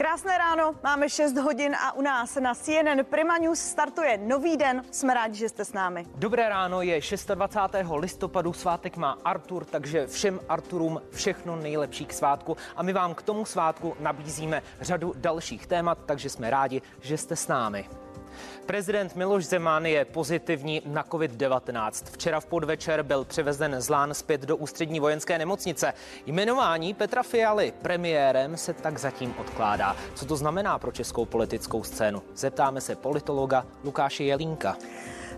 [0.00, 4.82] Krásné ráno, máme 6 hodin a u nás na CNN Prima News startuje nový den.
[4.90, 6.06] Jsme rádi, že jste s námi.
[6.14, 7.00] Dobré ráno, je
[7.34, 7.76] 26.
[7.94, 13.22] listopadu, svátek má Artur, takže všem Arturům všechno nejlepší k svátku a my vám k
[13.22, 17.88] tomu svátku nabízíme řadu dalších témat, takže jsme rádi, že jste s námi.
[18.66, 22.04] Prezident Miloš Zeman je pozitivní na COVID-19.
[22.12, 25.92] Včera v podvečer byl převezen z Lán zpět do ústřední vojenské nemocnice.
[26.26, 29.96] Jmenování Petra Fialy premiérem se tak zatím odkládá.
[30.14, 32.22] Co to znamená pro českou politickou scénu?
[32.34, 34.76] Zeptáme se politologa Lukáše Jelínka.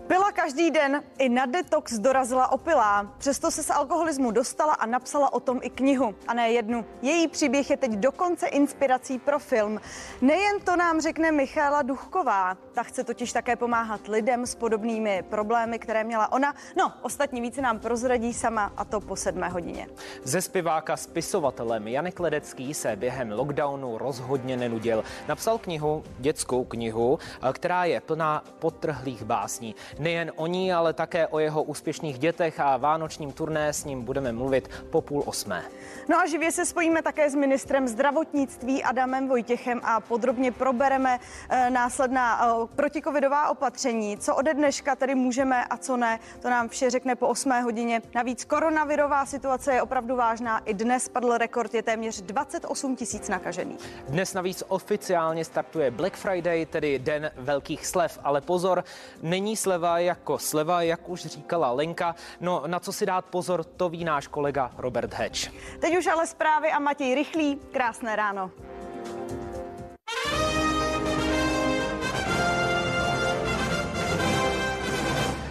[0.07, 3.07] Pila každý den, i na detox dorazila opilá.
[3.17, 6.15] Přesto se z alkoholismu dostala a napsala o tom i knihu.
[6.27, 6.85] A ne jednu.
[7.01, 9.81] Její příběh je teď dokonce inspirací pro film.
[10.21, 12.57] Nejen to nám řekne Michála Duchková.
[12.73, 16.55] Ta chce totiž také pomáhat lidem s podobnými problémy, které měla ona.
[16.77, 19.87] No, ostatní více nám prozradí sama a to po sedmé hodině.
[20.23, 25.03] Ze zpěváka spisovatelem Janek Ledecký se během lockdownu rozhodně nenudil.
[25.27, 27.19] Napsal knihu, dětskou knihu,
[27.51, 29.75] která je plná potrhlých básní.
[29.99, 34.31] Nejen o ní, ale také o jeho úspěšných dětech a vánočním turné s ním budeme
[34.31, 35.63] mluvit po půl osmé.
[36.09, 41.19] No a živě se spojíme také s ministrem zdravotnictví Adamem Vojtěchem a podrobně probereme
[41.49, 44.17] e, následná e, protikovidová opatření.
[44.17, 48.01] Co ode dneška tedy můžeme a co ne, to nám vše řekne po 8 hodině.
[48.15, 50.59] Navíc koronavirová situace je opravdu vážná.
[50.59, 53.79] I dnes padl rekord, je téměř 28 tisíc nakažených.
[54.07, 58.19] Dnes navíc oficiálně startuje Black Friday, tedy den velkých slev.
[58.23, 58.83] Ale pozor,
[59.21, 62.15] není sleva sleva jako sleva, jak už říkala Lenka.
[62.39, 65.51] No na co si dát pozor, to ví náš kolega Robert Hedge.
[65.79, 67.59] Teď už ale zprávy a Matěj Rychlý.
[67.71, 68.51] Krásné ráno.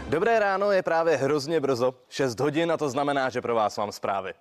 [0.09, 3.93] Dobré ráno, je právě hrozně brzo, 6 hodin a to znamená, že pro vás mám
[3.93, 4.35] zprávy.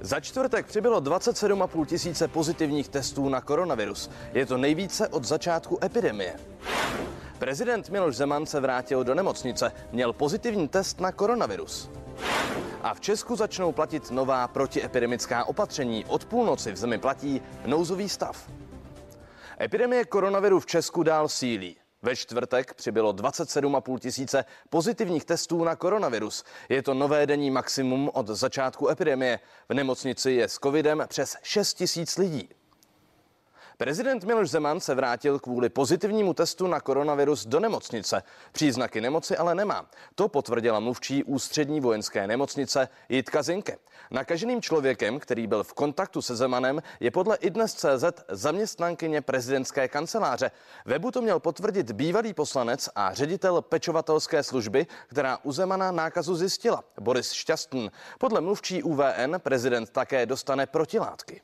[0.00, 4.10] Za čtvrtek přibylo 27,5 tisíce pozitivních testů na koronavirus.
[4.32, 6.36] Je to nejvíce od začátku epidemie.
[7.40, 11.90] Prezident Miloš Zeman se vrátil do nemocnice, měl pozitivní test na koronavirus.
[12.82, 16.04] A v Česku začnou platit nová protiepidemická opatření.
[16.04, 18.50] Od půlnoci v zemi platí nouzový stav.
[19.60, 21.76] Epidemie koronaviru v Česku dál sílí.
[22.02, 26.44] Ve čtvrtek přibylo 27,5 tisíce pozitivních testů na koronavirus.
[26.68, 29.40] Je to nové denní maximum od začátku epidemie.
[29.68, 32.48] V nemocnici je s covidem přes 6 tisíc lidí.
[33.80, 38.22] Prezident Miloš Zeman se vrátil kvůli pozitivnímu testu na koronavirus do nemocnice.
[38.52, 39.86] Příznaky nemoci ale nemá.
[40.14, 43.78] To potvrdila mluvčí ústřední vojenské nemocnice Jitka Zinke.
[44.10, 50.50] Nakaženým člověkem, který byl v kontaktu se Zemanem, je podle idnes.cz zaměstnankyně prezidentské kanceláře.
[50.84, 56.84] Webu to měl potvrdit bývalý poslanec a ředitel pečovatelské služby, která u Zemana nákazu zjistila,
[57.00, 57.90] Boris Šťastný.
[58.18, 61.40] Podle mluvčí UVN prezident také dostane protilátky.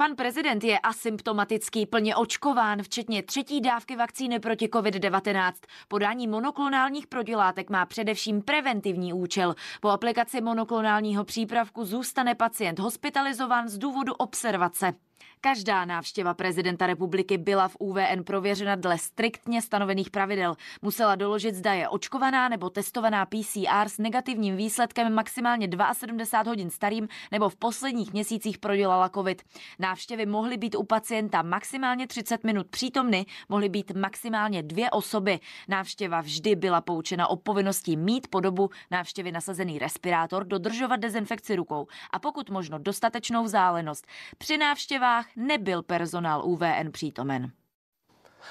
[0.00, 5.52] Pan prezident je asymptomatický, plně očkován, včetně třetí dávky vakcíny proti COVID-19.
[5.88, 9.54] Podání monoklonálních protilátek má především preventivní účel.
[9.80, 14.92] Po aplikaci monoklonálního přípravku zůstane pacient hospitalizován z důvodu observace.
[15.42, 20.56] Každá návštěva prezidenta republiky byla v UVN prověřena dle striktně stanovených pravidel.
[20.82, 27.08] Musela doložit, zda je očkovaná nebo testovaná PCR s negativním výsledkem maximálně 72 hodin starým
[27.30, 29.42] nebo v posledních měsících prodělala COVID.
[29.78, 35.40] Návštěvy mohly být u pacienta maximálně 30 minut přítomny, mohly být maximálně dvě osoby.
[35.68, 41.86] Návštěva vždy byla poučena o povinnosti mít po dobu návštěvy nasazený respirátor, dodržovat dezinfekci rukou
[42.10, 44.06] a pokud možno dostatečnou vzdálenost.
[44.38, 47.52] Při návštěvách nebyl personál UVN přítomen.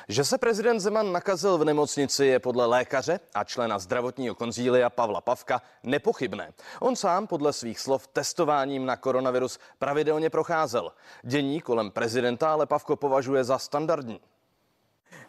[0.08, 5.22] Že se prezident Zeman nakazil v nemocnici je podle lékaře a člena zdravotního konzília Pavla
[5.22, 6.54] Pavka nepochybné.
[6.80, 10.92] On sám podle svých slov testováním na koronavirus pravidelně procházel.
[11.24, 14.20] Dění kolem prezidenta ale Pavko považuje za standardní.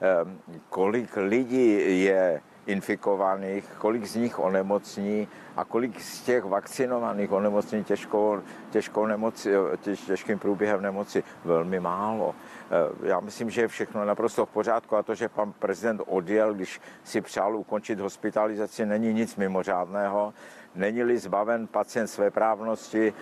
[0.00, 7.84] Ehm, kolik lidí je infikovaných, kolik z nich onemocní a kolik z těch vakcinovaných onemocní
[7.84, 8.40] těžkou,
[8.70, 11.22] těžkou nemoci, těž, těžkým průběhem nemoci.
[11.44, 12.34] Velmi málo.
[12.70, 16.54] Eh, já myslím, že je všechno naprosto v pořádku a to, že pan prezident odjel,
[16.54, 20.34] když si přál ukončit hospitalizaci, není nic mimořádného.
[20.74, 23.14] Není-li zbaven pacient své právnosti,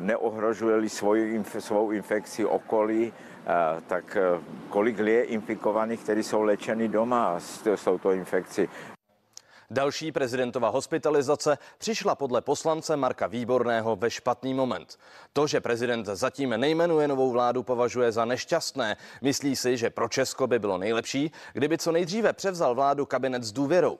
[0.00, 7.40] neohrožuje-li svoji, svou infekci okolí, eh, tak eh, kolik je infikovaných, kteří jsou léčeni doma
[7.40, 8.68] s, s touto infekcí.
[9.70, 14.98] Další prezidentova hospitalizace přišla podle poslance Marka Výborného ve špatný moment.
[15.32, 18.96] To, že prezident zatím nejmenuje novou vládu, považuje za nešťastné.
[19.22, 23.52] Myslí si, že pro Česko by bylo nejlepší, kdyby co nejdříve převzal vládu kabinet s
[23.52, 23.98] důvěrou.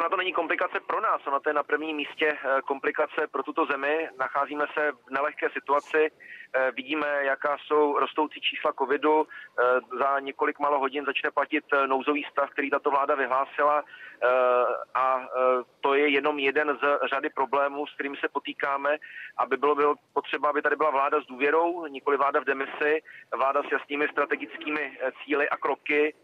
[0.00, 3.42] Na to není komplikace pro nás, ono to je na prvním místě eh, komplikace pro
[3.42, 4.08] tuto zemi.
[4.18, 6.10] Nacházíme se v nelehké situaci,
[6.54, 9.26] eh, vidíme, jaká jsou rostoucí čísla covidu.
[9.26, 9.62] Eh,
[9.98, 13.84] za několik málo hodin začne platit nouzový stav, který tato vláda vyhlásila
[14.94, 15.26] a
[15.80, 18.98] to je jenom jeden z řady problémů, s kterými se potýkáme,
[19.36, 23.02] aby bylo, bylo potřeba, aby tady byla vláda s důvěrou, nikoli vláda v demisi,
[23.34, 26.14] vláda s jasnými strategickými cíly a kroky,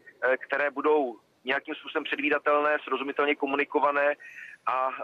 [0.46, 1.16] které budou
[1.48, 4.14] nějakým způsobem předvídatelné, srozumitelně komunikované
[4.66, 4.94] a e,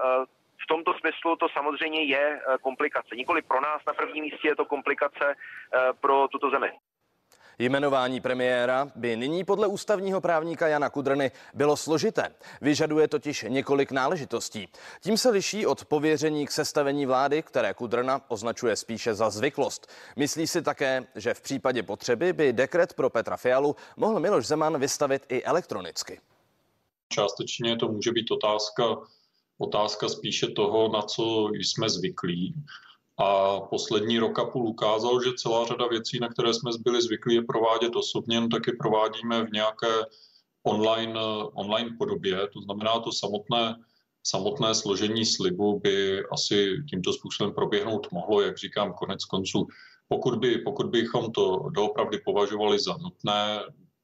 [0.62, 3.16] v tomto smyslu to samozřejmě je e, komplikace.
[3.16, 5.36] Nikoli pro nás na prvním místě je to komplikace e,
[6.00, 6.70] pro tuto zemi.
[7.58, 12.34] Jmenování premiéra by nyní podle ústavního právníka Jana Kudrny bylo složité.
[12.60, 14.68] Vyžaduje totiž několik náležitostí.
[15.00, 19.92] Tím se liší od pověření k sestavení vlády, které Kudrna označuje spíše za zvyklost.
[20.16, 24.78] Myslí si také, že v případě potřeby by dekret pro Petra Fialu mohl Miloš Zeman
[24.78, 26.20] vystavit i elektronicky.
[27.14, 28.96] Částečně to může být otázka,
[29.58, 32.54] otázka spíše toho, na co jsme zvyklí.
[33.18, 37.34] A poslední rok a půl ukázal, že celá řada věcí, na které jsme byli zvyklí
[37.34, 39.92] je provádět osobně, no taky provádíme v nějaké
[40.66, 41.20] online,
[41.54, 42.48] online podobě.
[42.52, 43.76] To znamená, to samotné,
[44.26, 49.66] samotné složení slibu by asi tímto způsobem proběhnout mohlo, jak říkám, konec konců.
[50.08, 53.60] Pokud, by, pokud bychom to doopravdy považovali za nutné,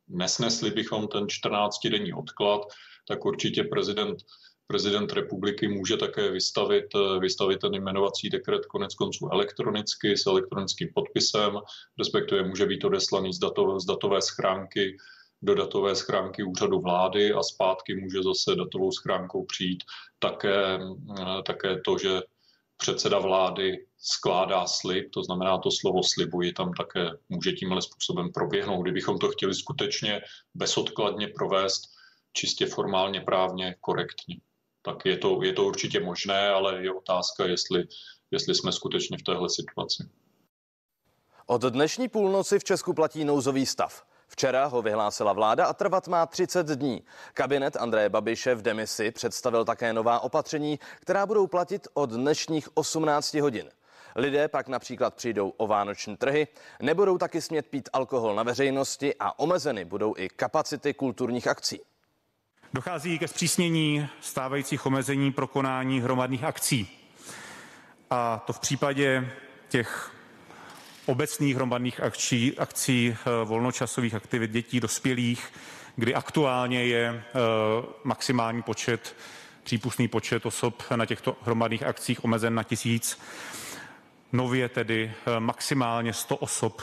[0.09, 2.61] nesnesli bychom ten 14-denní odklad,
[3.09, 4.19] tak určitě prezident,
[4.67, 6.85] prezident republiky může také vystavit,
[7.21, 11.59] vystavit ten jmenovací dekret konec konců elektronicky s elektronickým podpisem,
[11.99, 14.97] respektive může být odeslaný z, dato, z datové schránky
[15.43, 19.85] do datové schránky úřadu vlády a zpátky může zase datovou schránkou přijít
[20.19, 20.79] také,
[21.47, 22.21] také to, že
[22.77, 28.83] předseda vlády skládá slib, to znamená to slovo slibuji tam také může tímhle způsobem proběhnout.
[28.83, 30.21] Kdybychom to chtěli skutečně
[30.55, 31.83] bezodkladně provést,
[32.33, 34.37] čistě formálně právně korektně.
[34.83, 37.85] Tak je to, je to určitě možné, ale je otázka, jestli,
[38.31, 40.09] jestli jsme skutečně v téhle situaci.
[41.47, 44.07] Od dnešní půlnoci v Česku platí nouzový stav.
[44.29, 47.03] Včera ho vyhlásila vláda a trvat má 30 dní.
[47.35, 53.35] Kabinet Andreje Babiše v demisi představil také nová opatření, která budou platit od dnešních 18
[53.35, 53.71] hodin.
[54.17, 56.49] Lidé pak například přijdou o vánoční trhy,
[56.83, 61.81] nebudou taky smět pít alkohol na veřejnosti a omezeny budou i kapacity kulturních akcí.
[62.73, 66.89] Dochází ke zpřísnění stávajících omezení pro konání hromadných akcí.
[68.11, 69.33] A to v případě
[69.69, 70.13] těch
[71.07, 75.53] obecných hromadných akcí, akcí eh, volnočasových aktivit dětí, dospělých,
[75.97, 77.39] kdy aktuálně je eh,
[78.05, 79.17] maximální počet,
[79.63, 83.21] přípustný počet osob na těchto hromadných akcích omezen na tisíc.
[84.33, 86.83] Nově tedy eh, maximálně 100 osob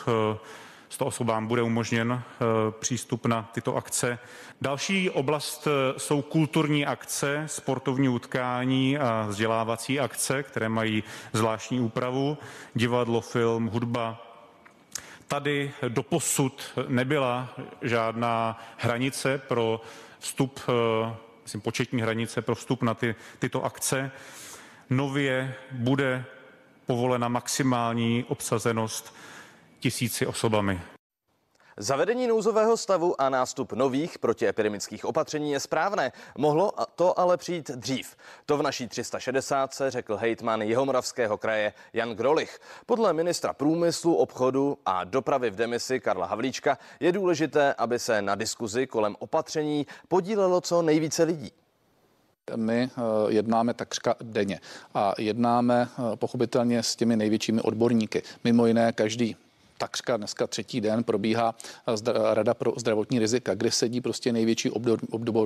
[0.89, 2.45] 100 osobám bude umožněn eh,
[2.79, 4.19] přístup na tyto akce.
[4.61, 11.03] Další oblast eh, jsou kulturní akce, sportovní utkání a vzdělávací akce, které mají
[11.33, 12.37] zvláštní úpravu,
[12.73, 14.27] divadlo, film, hudba,
[15.27, 17.49] Tady doposud nebyla
[17.81, 19.81] žádná hranice pro
[20.19, 24.11] vstup, eh, myslím, početní hranice pro vstup na ty, tyto akce.
[24.89, 26.25] Nově bude
[26.85, 29.15] povolena maximální obsazenost
[29.79, 30.81] tisíci osobami.
[31.79, 36.11] Zavedení nouzového stavu a nástup nových protiepidemických opatření je správné.
[36.37, 38.15] Mohlo to ale přijít dřív.
[38.45, 42.59] To v naší 360 se řekl hejtman Jihomoravského kraje Jan Grolich.
[42.85, 48.35] Podle ministra průmyslu, obchodu a dopravy v demisi Karla Havlíčka je důležité, aby se na
[48.35, 51.51] diskuzi kolem opatření podílelo co nejvíce lidí.
[52.55, 54.59] My eh, jednáme takřka denně
[54.93, 58.23] a jednáme eh, pochopitelně s těmi největšími odborníky.
[58.43, 59.35] Mimo jiné každý
[59.77, 61.55] takřka dneska třetí den probíhá
[61.87, 64.69] eh, Rada pro zdravotní rizika, kde sedí prostě největší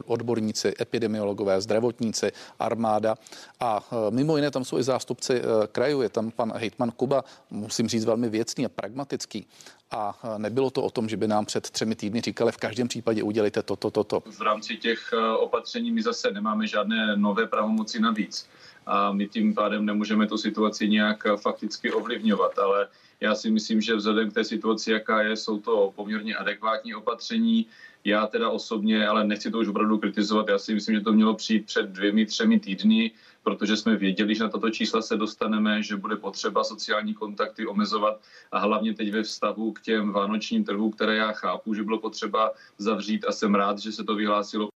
[0.05, 3.15] odborníci, epidemiologové, zdravotníci, armáda
[3.59, 8.05] a mimo jiné tam jsou i zástupci krajů, je tam pan hejtman Kuba, musím říct
[8.05, 9.47] velmi věcný a pragmatický
[9.91, 13.23] a nebylo to o tom, že by nám před třemi týdny říkali v každém případě
[13.23, 14.19] udělejte toto, toto.
[14.19, 14.31] To.
[14.31, 18.47] V rámci těch opatření my zase nemáme žádné nové pravomoci navíc
[18.85, 22.87] a my tím pádem nemůžeme tu situaci nějak fakticky ovlivňovat, ale
[23.21, 27.65] já si myslím, že vzhledem k té situaci, jaká je, jsou to poměrně adekvátní opatření.
[28.03, 31.33] Já teda osobně, ale nechci to už opravdu kritizovat, já si myslím, že to mělo
[31.33, 33.11] přijít před dvěmi, třemi týdny,
[33.43, 38.21] protože jsme věděli, že na tato čísla se dostaneme, že bude potřeba sociální kontakty omezovat
[38.51, 42.51] a hlavně teď ve vztahu k těm vánočním trhům, které já chápu, že bylo potřeba
[42.77, 44.69] zavřít a jsem rád, že se to vyhlásilo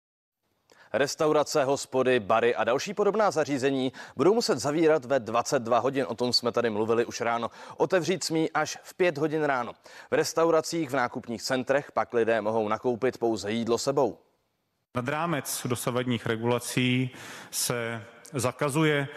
[0.93, 6.07] Restaurace, hospody, bary a další podobná zařízení budou muset zavírat ve 22 hodin.
[6.09, 7.51] O tom jsme tady mluvili už ráno.
[7.77, 9.73] Otevřít smí až v 5 hodin ráno.
[10.11, 14.19] V restauracích, v nákupních centrech pak lidé mohou nakoupit pouze jídlo sebou.
[14.95, 17.11] Nad rámec dosavadních regulací
[17.51, 19.09] se zakazuje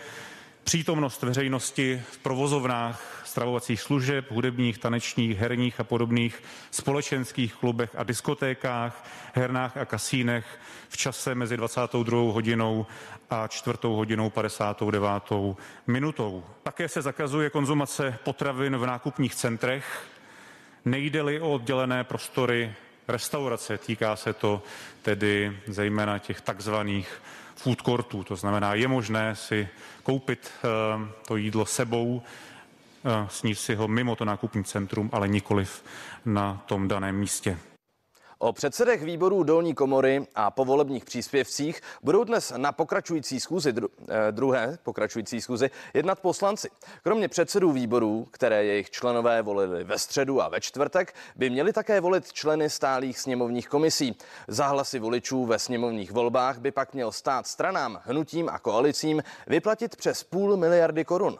[0.66, 9.10] přítomnost veřejnosti v provozovnách stravovacích služeb, hudebních, tanečních, herních a podobných společenských klubech a diskotékách,
[9.34, 10.46] hernách a kasínech
[10.90, 12.20] v čase mezi 22.
[12.34, 12.86] hodinou
[13.30, 13.78] a 4.
[13.82, 15.08] hodinou 59.
[15.88, 16.44] minutou.
[16.64, 20.08] Také se zakazuje konzumace potravin v nákupních centrech,
[20.86, 22.74] nejde-li o oddělené prostory
[23.08, 23.78] restaurace.
[23.78, 24.64] Týká se to
[25.02, 27.22] tedy zejména těch takzvaných
[27.56, 28.24] food courtů.
[28.24, 29.68] To znamená, je možné si
[30.04, 30.68] koupit eh,
[31.28, 32.22] to jídlo sebou,
[33.06, 35.84] eh, sníst si ho mimo to nákupní centrum, ale nikoliv
[36.26, 37.58] na tom daném místě.
[38.46, 44.32] O předsedech výborů dolní komory a povolebních příspěvcích budou dnes na pokračující schůzi, dru, eh,
[44.32, 46.70] druhé pokračující schůzi, jednat poslanci.
[47.04, 52.02] Kromě předsedů výborů, které jejich členové volili ve středu a ve čtvrtek, by měli také
[52.02, 54.16] volit členy stálých sněmovních komisí.
[54.48, 60.24] Zahlasy voličů ve sněmovních volbách by pak měl stát stranám, hnutím a koalicím vyplatit přes
[60.24, 61.38] půl miliardy korun.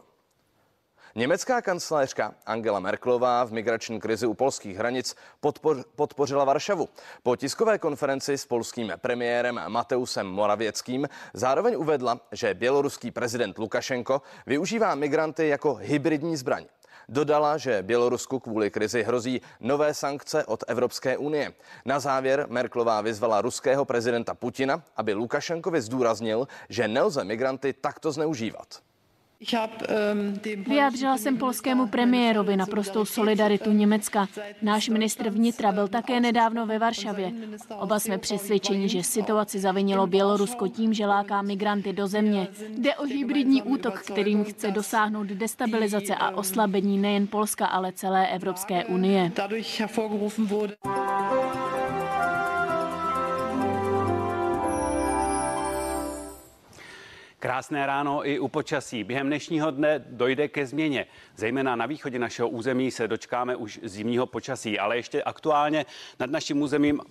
[1.18, 6.90] Německá kancléřka Angela Merklová v migrační krizi u polských hranic podpoř, podpořila Varšavu.
[7.24, 14.96] Po tiskové konferenci s polským premiérem Mateusem Moravěckým zároveň uvedla, že běloruský prezident Lukašenko využívá
[14.96, 16.66] migranty jako hybridní zbraň.
[17.10, 21.54] Dodala, že Bělorusku kvůli krizi hrozí nové sankce od Evropské unie.
[21.86, 28.68] Na závěr Merklová vyzvala ruského prezidenta Putina, aby Lukašenkovi zdůraznil, že nelze migranty takto zneužívat.
[30.68, 34.28] Vyjádřila jsem polskému premiérovi naprostou solidaritu Německa.
[34.62, 37.32] Náš ministr vnitra byl také nedávno ve Varšavě.
[37.80, 42.48] Oba jsme přesvědčeni, že situaci zavinilo Bělorusko tím, že láká migranty do země.
[42.78, 48.86] Jde o hybridní útok, kterým chce dosáhnout destabilizace a oslabení nejen Polska, ale celé Evropské
[48.86, 49.32] unie.
[57.46, 59.04] Krásné ráno i u počasí.
[59.04, 61.06] Během dnešního dne dojde ke změně.
[61.36, 65.86] Zejména na východě našeho území se dočkáme už zimního počasí, ale ještě aktuálně
[66.20, 67.02] nad naším územím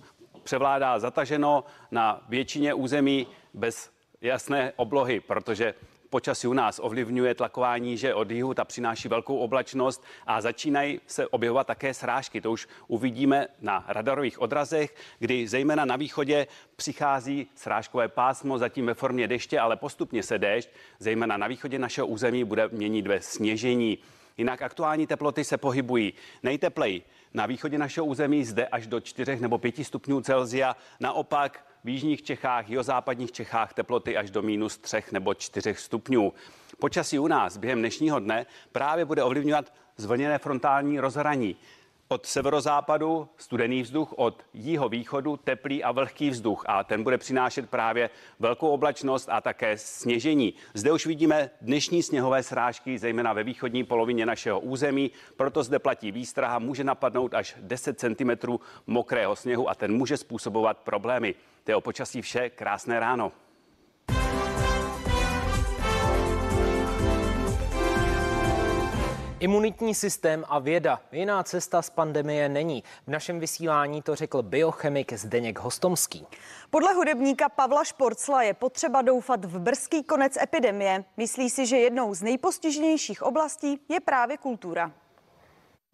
[0.43, 5.73] převládá zataženo na většině území bez jasné oblohy, protože
[6.09, 11.27] počasí u nás ovlivňuje tlakování, že od jihu ta přináší velkou oblačnost a začínají se
[11.27, 12.41] objevovat také srážky.
[12.41, 18.93] To už uvidíme na radarových odrazech, kdy zejména na východě přichází srážkové pásmo, zatím ve
[18.93, 20.69] formě deště, ale postupně se déšť,
[20.99, 23.97] zejména na východě našeho území, bude měnit ve sněžení.
[24.37, 29.57] Jinak aktuální teploty se pohybují nejtepleji na východě našeho území zde až do 4 nebo
[29.57, 30.75] 5 stupňů Celzia.
[30.99, 36.33] Naopak v jižních Čechách, jihozápadních Čechách teploty až do minus 3 nebo 4 stupňů.
[36.79, 41.55] Počasí u nás během dnešního dne právě bude ovlivňovat zvlněné frontální rozhraní.
[42.07, 48.09] Od severozápadu studený vzduch, od jihovýchodu teplý a vlhký vzduch a ten bude přinášet právě
[48.39, 50.53] velkou oblačnost a také sněžení.
[50.73, 56.11] Zde už vidíme dnešní sněhové srážky, zejména ve východní polovině našeho území, proto zde platí
[56.11, 58.57] výstraha, může napadnout až 10 cm
[58.87, 61.35] mokrého sněhu a ten může způsobovat problémy.
[61.63, 63.31] To je o počasí vše, krásné ráno.
[69.39, 71.01] Imunitní systém a věda.
[71.11, 72.83] Jiná cesta z pandemie není.
[73.07, 76.27] V našem vysílání to řekl biochemik Zdeněk Hostomský.
[76.69, 81.03] Podle hudebníka Pavla Šporcla je potřeba doufat v brzký konec epidemie.
[81.17, 84.91] Myslí si, že jednou z nejpostiženějších oblastí je právě kultura.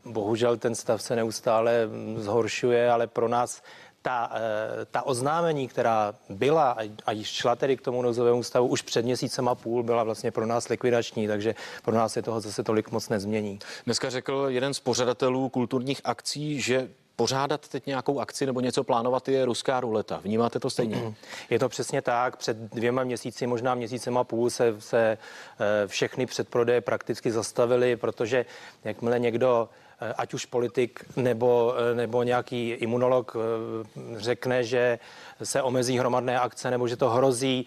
[0.05, 3.61] Bohužel ten stav se neustále zhoršuje, ale pro nás
[4.01, 8.81] ta, eh, ta oznámení, která byla a již šla tedy k tomu nouzovému stavu už
[8.81, 12.63] před měsícem a půl, byla vlastně pro nás likvidační, takže pro nás se toho zase
[12.63, 13.59] tolik moc nezmění.
[13.85, 19.29] Dneska řekl jeden z pořadatelů kulturních akcí, že pořádat teď nějakou akci nebo něco plánovat
[19.29, 20.21] je ruská ruleta.
[20.23, 21.13] Vnímáte to stejně?
[21.49, 22.37] Je to přesně tak.
[22.37, 25.17] Před dvěma měsíci, možná měsícem a půl se, se
[25.59, 28.45] eh, všechny předprodeje prakticky zastavily, protože
[28.83, 29.69] jakmile někdo
[30.17, 34.99] ať už politik nebo, eh, nebo nějaký imunolog eh, řekne, že
[35.43, 37.65] se omezí hromadné akce nebo že to hrozí,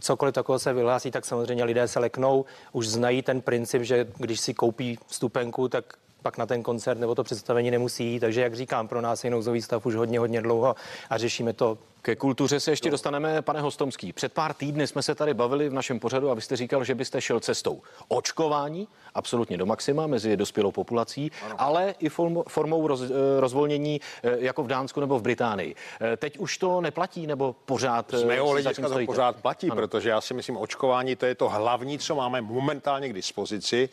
[0.00, 2.44] cokoliv takového se vyhlásí, tak samozřejmě lidé se leknou.
[2.72, 7.14] Už znají ten princip, že když si koupí vstupenku, tak pak na ten koncert nebo
[7.14, 8.20] to představení nemusí.
[8.20, 10.76] Takže, jak říkám, pro nás je nouzový stav už hodně, hodně dlouho
[11.10, 14.12] a řešíme to ke kultuře se ještě dostaneme, pane Hostomský.
[14.12, 16.94] Před pár týdny jsme se tady bavili v našem pořadu a vy jste říkal, že
[16.94, 21.54] byste šel cestou očkování, absolutně do maxima mezi dospělou populací, ano.
[21.58, 22.08] ale i
[22.48, 25.74] formou roz, eh, rozvolnění eh, jako v Dánsku nebo v Británii.
[26.00, 28.14] Eh, teď už to neplatí nebo pořád?
[28.14, 29.76] Z mého hlediska to pořád platí, ano.
[29.76, 33.88] protože já si myslím, očkování to je to hlavní, co máme momentálně k dispozici.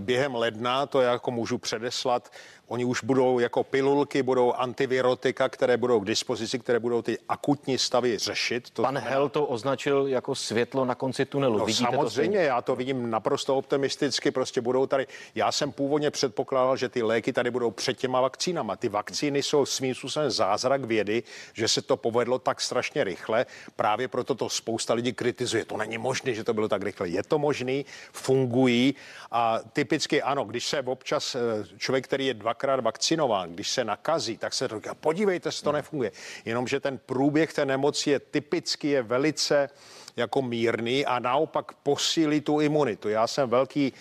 [0.00, 2.30] Během ledna to jako můžu předeslat
[2.68, 7.78] Oni už budou jako pilulky, budou antivirotika, které budou k dispozici, které budou ty akutní
[7.78, 8.70] stavy řešit.
[8.70, 9.10] To Pan znamená...
[9.10, 11.58] Hel to označil jako světlo na konci tunelu.
[11.58, 14.30] No, Vidíte samozřejmě, to já to vidím naprosto optimisticky.
[14.30, 15.06] Prostě budou tady.
[15.34, 18.76] Já jsem původně předpokládal, že ty léky tady budou před těma vakcínama.
[18.76, 21.22] Ty vakcíny jsou svým způsobem zázrak vědy,
[21.52, 23.46] že se to povedlo tak strašně rychle.
[23.76, 25.64] Právě proto to spousta lidí kritizuje.
[25.64, 27.08] To není možné, že to bylo tak rychle.
[27.08, 27.82] Je to možné,
[28.12, 28.94] fungují
[29.30, 31.38] a typicky ano, když se občas eh,
[31.78, 36.12] člověk, který je dvakrát vakcinován, když se nakazí, tak se říká, podívejte se, to nefunguje.
[36.44, 39.70] Jenomže ten průběh té nemoci je typicky je velice
[40.16, 43.08] jako mírný a naopak posílí tu imunitu.
[43.08, 43.92] Já jsem velký,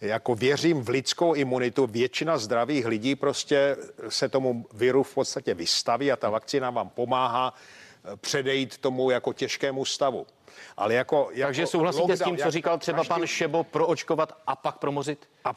[0.00, 1.86] jako věřím v lidskou imunitu.
[1.86, 3.76] Většina zdravých lidí prostě
[4.08, 7.54] se tomu viru v podstatě vystaví a ta vakcína vám pomáhá
[8.20, 10.26] předejít tomu jako těžkému stavu.
[10.76, 13.08] Ale jako, jako Takže souhlasíte lockdown, s tím, co říkal třeba každý...
[13.08, 15.28] pan Šebo, proočkovat a pak promořit?
[15.44, 15.54] A,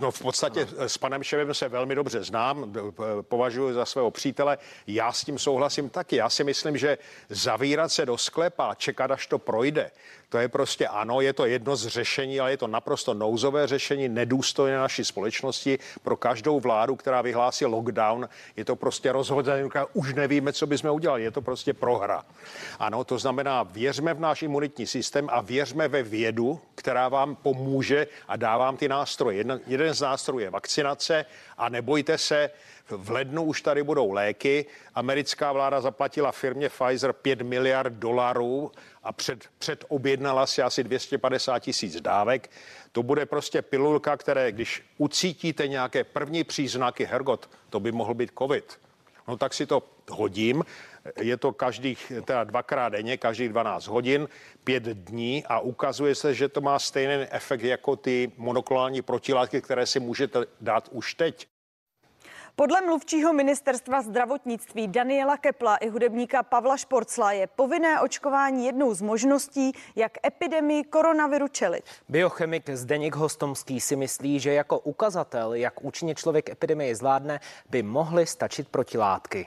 [0.00, 0.88] no v podstatě ano.
[0.88, 2.74] s panem Šebem se velmi dobře znám,
[3.22, 4.58] považuji za svého přítele.
[4.86, 6.16] Já s tím souhlasím taky.
[6.16, 9.90] Já si myslím, že zavírat se do sklepa a čekat, až to projde,
[10.28, 14.08] to je prostě ano, je to jedno z řešení, ale je to naprosto nouzové řešení,
[14.08, 15.78] nedůstojné naší společnosti.
[16.02, 21.22] Pro každou vládu, která vyhlásí lockdown, je to prostě rozhodnutí, už nevíme, co bychom udělali.
[21.22, 22.24] Je to prostě prohra.
[22.78, 28.06] Ano, to znamená, věřme v náš imunitní systém a věřme ve vědu, která vám pomůže
[28.28, 29.36] a dá vám ty nástroje.
[29.36, 31.26] Jeden, jeden z nástrojů je vakcinace
[31.58, 32.50] a nebojte se,
[32.90, 34.66] v lednu už tady budou léky.
[34.94, 42.00] Americká vláda zaplatila firmě Pfizer 5 miliard dolarů a před, předobjednala si asi 250 tisíc
[42.00, 42.50] dávek.
[42.92, 48.32] To bude prostě pilulka, které, když ucítíte nějaké první příznaky, hergot, to by mohl být
[48.38, 48.78] covid.
[49.28, 50.64] No tak si to hodím.
[51.16, 54.28] Je to každých, teda dvakrát denně, každých 12 hodin,
[54.64, 59.86] pět dní a ukazuje se, že to má stejný efekt jako ty monoklonální protilátky, které
[59.86, 61.48] si můžete dát už teď.
[62.56, 69.02] Podle mluvčího ministerstva zdravotnictví Daniela Kepla i hudebníka Pavla Šporcla je povinné očkování jednou z
[69.02, 71.84] možností, jak epidemii koronaviru čelit.
[72.08, 78.26] Biochemik Zdeněk Hostomský si myslí, že jako ukazatel, jak účinně člověk epidemii zvládne, by mohly
[78.26, 79.46] stačit protilátky.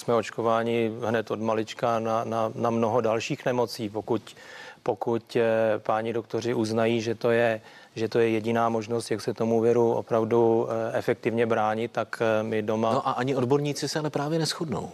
[0.00, 3.88] Jsme očkováni hned od malička na, na, na mnoho dalších nemocí.
[3.88, 4.36] Pokud,
[4.82, 7.60] pokud eh, páni doktoři uznají, že to je
[7.94, 12.42] že to je jediná možnost, jak se tomu viru opravdu eh, efektivně bránit, tak eh,
[12.42, 12.92] my doma...
[12.92, 14.90] No a ani odborníci se ale právě neschodnou.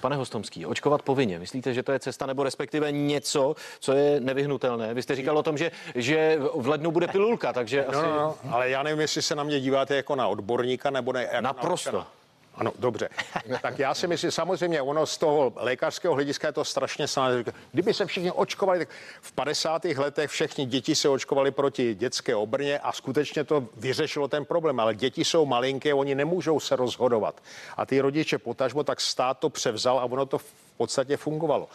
[0.00, 1.38] Pane Hostomský, očkovat povinně.
[1.38, 4.94] Myslíte, že to je cesta nebo respektive něco, co je nevyhnutelné?
[4.94, 8.08] Vy jste říkal o tom, že, že v lednu bude pilulka, takže no, asi...
[8.08, 11.22] No, no, ale já nevím, jestli se na mě díváte jako na odborníka nebo ne.
[11.22, 11.98] Jako Naprosto.
[11.98, 12.17] Na
[12.58, 13.08] ano, dobře.
[13.62, 17.44] tak já si myslím, samozřejmě ono z toho lékařského hlediska je to strašně snadné.
[17.72, 18.88] Kdyby se všichni očkovali, tak
[19.20, 19.84] v 50.
[19.84, 24.80] letech všechny děti se očkovali proti dětské obrně a skutečně to vyřešilo ten problém.
[24.80, 27.42] Ale děti jsou malinké, oni nemůžou se rozhodovat.
[27.76, 31.68] A ty rodiče potažmo, tak stát to převzal a ono to v podstatě fungovalo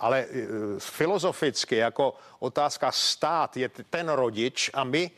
[0.00, 0.26] ale e,
[0.78, 5.10] filozoficky jako otázka stát je ten rodič a my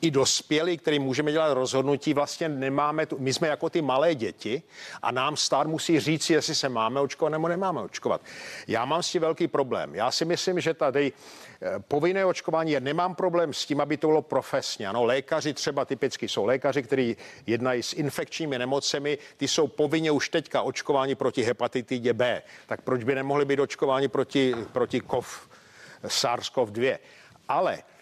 [0.00, 4.62] i dospělí, který můžeme dělat rozhodnutí, vlastně nemáme, tu, my jsme jako ty malé děti
[5.02, 8.20] a nám stát musí říct, jestli se máme očkovat nebo nemáme očkovat.
[8.68, 9.94] Já mám s tím velký problém.
[9.94, 11.12] Já si myslím, že tady
[11.62, 14.88] eh, povinné očkování, já nemám problém s tím, aby to bylo profesně.
[14.88, 20.28] Ano, lékaři třeba typicky jsou lékaři, kteří jednají s infekčními nemocemi, ty jsou povinně už
[20.28, 22.42] teďka očkováni proti hepatitidě B.
[22.66, 25.48] Tak proč by nemohli být očkováni proti, proti COV,
[26.04, 26.98] SARS-CoV-2?
[27.48, 27.95] Ale Eh,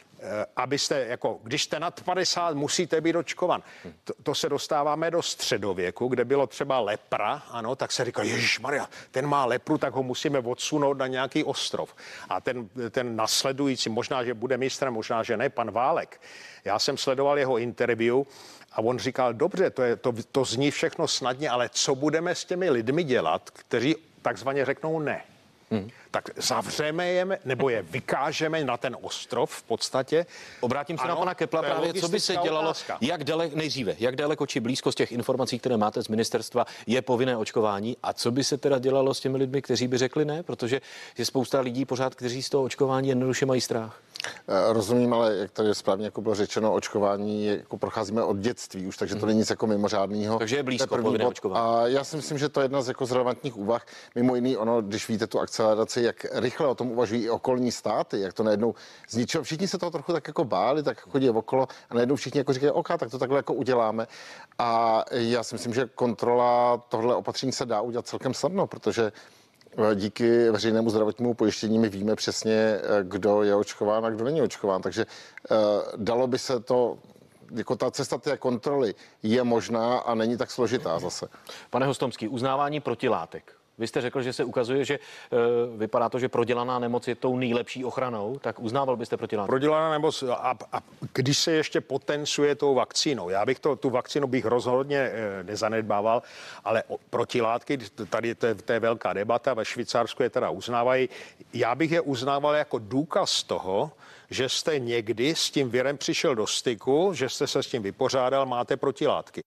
[0.57, 3.63] abyste, jako, když jste nad 50, musíte být očkovan.
[4.05, 8.61] To, to se dostáváme do středověku, kde bylo třeba lepra, ano, tak se říká, Ježíš
[8.61, 11.95] Maria, ten má lepru, tak ho musíme odsunout na nějaký ostrov.
[12.29, 16.21] A ten, ten nasledující, možná, že bude mistrem, možná, že ne, pan Válek,
[16.65, 18.23] já jsem sledoval jeho interview
[18.73, 22.45] a on říkal, dobře, to, je, to, to zní všechno snadně, ale co budeme s
[22.45, 25.25] těmi lidmi dělat, kteří takzvaně řeknou ne?
[25.71, 25.91] Hmm.
[26.15, 30.27] Tak zavřeme je, nebo je vykážeme na ten ostrov v podstatě.
[30.61, 32.99] Obrátím se ano, na pana Kepla právě, co by se dělalo, otázka.
[33.01, 37.03] jak daleko, nejdříve, jak daleko či blízko z těch informací, které máte z ministerstva, je
[37.03, 40.43] povinné očkování a co by se teda dělalo s těmi lidmi, kteří by řekli ne,
[40.43, 40.81] protože
[41.19, 44.01] je spousta lidí pořád, kteří z toho očkování jednoduše mají strach.
[44.49, 48.97] Eh, rozumím, ale jak tady správně jako bylo řečeno, očkování jako procházíme od dětství už,
[48.97, 49.27] takže to mhm.
[49.27, 50.39] není nic jako mimořádného.
[50.39, 51.67] Takže je blízko povinné očkování.
[51.67, 53.87] A já si myslím, že to je jedna z jako z relevantních úvah.
[54.15, 58.21] Mimo jiný, ono, když víte tu akceleraci, jak rychle o tom uvažují i okolní státy,
[58.21, 58.75] jak to najednou
[59.09, 62.39] z ničeho, všichni se toho trochu tak jako báli, tak chodí okolo a najednou všichni
[62.39, 64.07] jako říkají, OK, tak to takhle jako uděláme.
[64.59, 69.13] A já si myslím, že kontrola tohle opatření se dá udělat celkem snadno, protože
[69.79, 74.43] Eh, díky veřejnému zdravotnímu pojištění my víme přesně, eh, kdo je očkován a kdo není
[74.43, 74.83] očkován.
[74.83, 75.07] Takže
[75.51, 75.57] uh,
[75.97, 76.99] dalo by se to
[77.55, 81.27] jako ta cesta té kontroly je možná a není tak složitá zase.
[81.71, 83.53] Pane Hostomský, uznávání protilátek.
[83.79, 87.37] Vy jste řekl, že se ukazuje, že uh, vypadá to, že prodělaná nemoc je tou
[87.37, 89.49] nejlepší ochranou, tak uznával byste protilátky?
[89.49, 90.81] Prodělaná nemoc a, a
[91.13, 96.23] když se ještě potenciuje tou vakcínou, já bych to, tu vakcínu bych rozhodně e, nezanedbával,
[96.65, 97.79] ale o, protilátky,
[98.11, 101.09] tady to to je velká debata, ve Švýcarsku je teda uznávají,
[101.53, 103.93] já bych je uznával jako důkaz toho,
[104.31, 108.47] že jste někdy s tím virem přišel do styku, že jste se s tím vypořádal,
[108.47, 109.41] máte protilátky.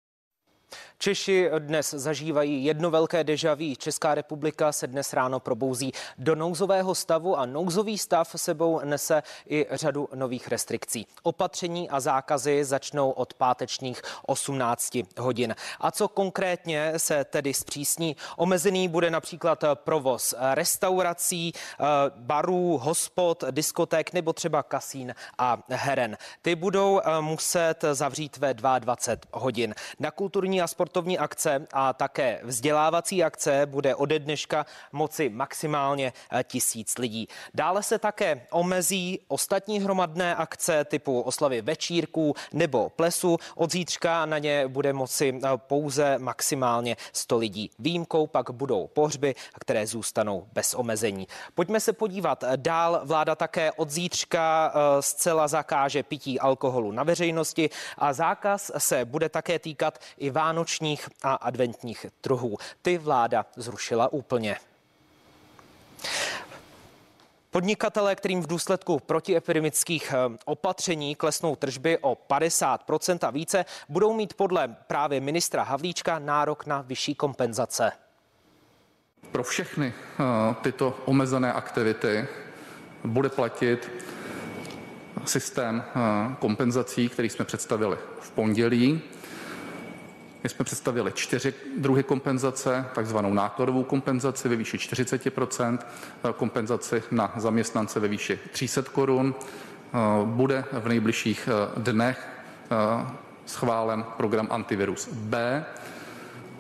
[1.05, 3.77] Češi dnes zažívají jedno velké dežaví.
[3.77, 9.67] Česká republika se dnes ráno probouzí do nouzového stavu a nouzový stav sebou nese i
[9.71, 11.07] řadu nových restrikcí.
[11.23, 15.55] Opatření a zákazy začnou od pátečních 18 hodin.
[15.81, 18.17] A co konkrétně se tedy zpřísní?
[18.37, 21.85] Omezený bude například provoz restaurací, eh,
[22.17, 26.17] barů, hospod, diskoték nebo třeba kasín a heren.
[26.43, 29.75] Ty budou eh, muset zavřít ve 22 hodin.
[29.99, 36.13] Na kulturní a sport sportovní akce a také vzdělávací akce bude ode dneška moci maximálně
[36.33, 37.29] eh, tisíc lidí.
[37.55, 43.39] Dále se také omezí ostatní hromadné akce typu oslavy večírků nebo plesu.
[43.55, 47.71] Od zítřka na ně bude moci eh, pouze maximálně 100 lidí.
[47.79, 51.27] Výjimkou pak budou pohřby, které zůstanou bez omezení.
[51.55, 53.01] Pojďme se podívat dál.
[53.05, 59.29] Vláda také od zítřka eh, zcela zakáže pití alkoholu na veřejnosti a zákaz se bude
[59.29, 62.57] také týkat i vánoční vánočních a adventních trhů.
[62.83, 64.57] Ty vláda zrušila úplně.
[67.51, 74.35] Podnikatelé, kterým v důsledku protiepidemických eh, opatření klesnou tržby o 50% a více, budou mít
[74.35, 77.93] podle právě ministra Havlíčka nárok na vyšší kompenzace.
[79.33, 82.29] Pro všechny eh, tyto omezené aktivity
[83.05, 83.91] bude platit
[85.25, 89.03] systém eh, kompenzací, který jsme představili v pondělí.
[90.45, 95.79] My jsme představili čtyři druhy kompenzace, takzvanou nákladovou kompenzaci ve výši 40%
[96.37, 99.35] kompenzaci na zaměstnance ve výši 300 korun.
[100.25, 102.29] Bude v nejbližších eh, dnech
[102.71, 103.07] eh,
[103.47, 105.65] schválen program antivirus B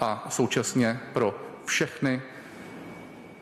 [0.01, 2.23] a současně pro všechny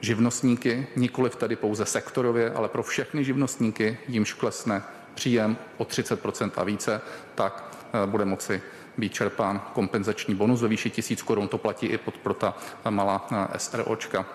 [0.01, 4.83] živnostníky, nikoli tady pouze sektorově, ale pro všechny živnostníky, jimž klesne
[5.15, 7.01] příjem o 30% a více,
[7.35, 8.63] tak eh, bude moci
[8.99, 11.49] být čerpán kompenzační bonus ve výši 1000 korun.
[11.49, 12.55] To platí i pod pro ta
[12.91, 14.27] malá eh, SROčka.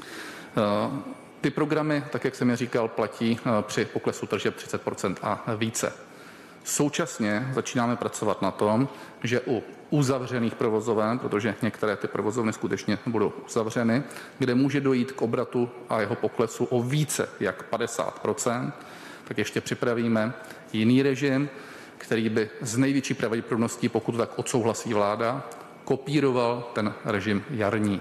[0.00, 0.90] Eh,
[1.40, 5.92] ty programy, tak jak jsem je říkal, platí eh, při poklesu tržeb 30% a více.
[6.64, 8.88] Současně začínáme pracovat na tom,
[9.22, 14.02] že u uzavřených provozoven, protože některé ty provozovny skutečně budou uzavřeny,
[14.38, 18.72] kde může dojít k obratu a jeho poklesu o více jak 50%
[19.28, 20.32] tak ještě připravíme
[20.72, 21.48] jiný režim,
[21.98, 25.48] který by z největší pravděpodobností, pokud tak odsouhlasí vláda,
[25.84, 28.00] kopíroval ten režim jarní.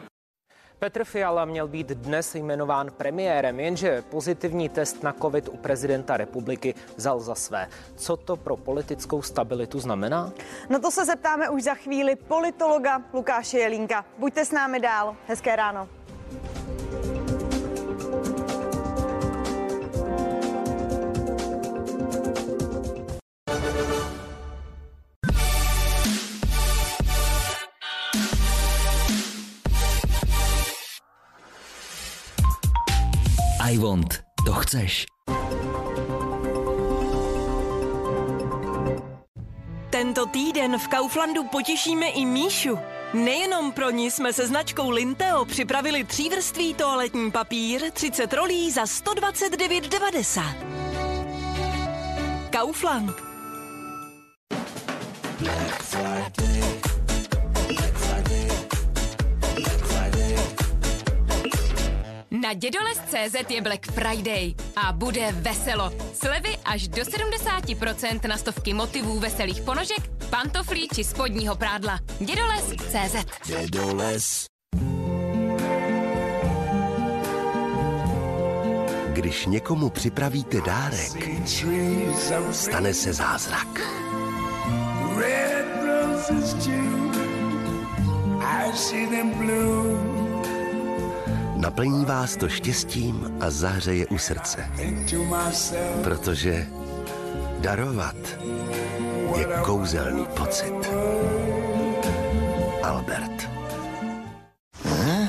[0.80, 6.76] Petr Fiala měl být dnes jmenován premiérem, jenže pozitivní test na COVID u prezidenta republiky
[6.96, 7.68] vzal za své.
[7.96, 10.32] Co to pro politickou stabilitu znamená?
[10.70, 14.06] No to se zeptáme už za chvíli politologa Lukáše Jelínka.
[14.18, 15.16] Buďte s námi dál.
[15.28, 15.90] Hezké ráno.
[33.78, 34.24] I want.
[34.46, 35.06] To chceš.
[39.90, 42.80] Tento týden v Kauflandu potěšíme i Míšu.
[43.14, 50.42] Nejenom pro ní jsme se značkou Linteo připravili třívrství toaletní papír 30 rolí za 129,90.
[52.52, 53.16] Kaufland.
[55.40, 56.57] Black Friday.
[62.48, 65.92] Na Dědoles.cz je Black Friday a bude veselo.
[66.14, 72.00] Slevy až do 70% na stovky motivů veselých ponožek, pantoflí či spodního prádla.
[72.20, 73.16] Dědoles.cz
[73.48, 74.46] Dědoles.
[79.14, 81.30] Když někomu připravíte dárek,
[82.52, 83.82] stane se zázrak.
[85.18, 87.12] Red roses too,
[88.42, 90.27] I see them bloom.
[91.58, 94.72] Naplní vás to štěstím a zahřeje u srdce.
[96.04, 96.68] Protože
[97.60, 98.16] darovat
[99.38, 100.74] je kouzelný pocit.
[102.84, 103.50] Albert.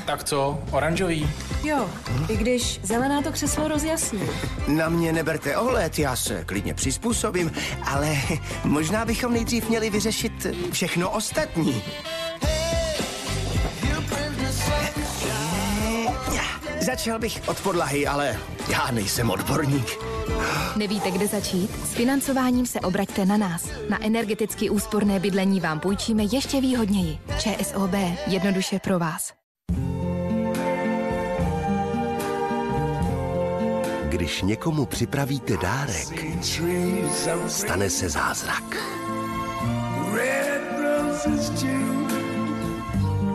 [0.05, 1.29] Tak co, oranžový?
[1.63, 1.89] Jo,
[2.29, 4.21] i když zelená to křeslo rozjasní.
[4.67, 7.51] Na mě neberte ohled, já se klidně přizpůsobím,
[7.85, 8.15] ale
[8.63, 11.83] možná bychom nejdřív měli vyřešit všechno ostatní.
[16.81, 18.37] Začal bych od podlahy, ale
[18.71, 19.97] já nejsem odborník.
[20.75, 21.71] Nevíte, kde začít?
[21.85, 23.69] S financováním se obraťte na nás.
[23.89, 27.19] Na energeticky úsporné bydlení vám půjčíme ještě výhodněji.
[27.39, 27.91] ČSOB.
[28.27, 29.33] Jednoduše pro vás.
[34.09, 36.25] Když někomu připravíte dárek,
[37.47, 38.75] stane se zázrak.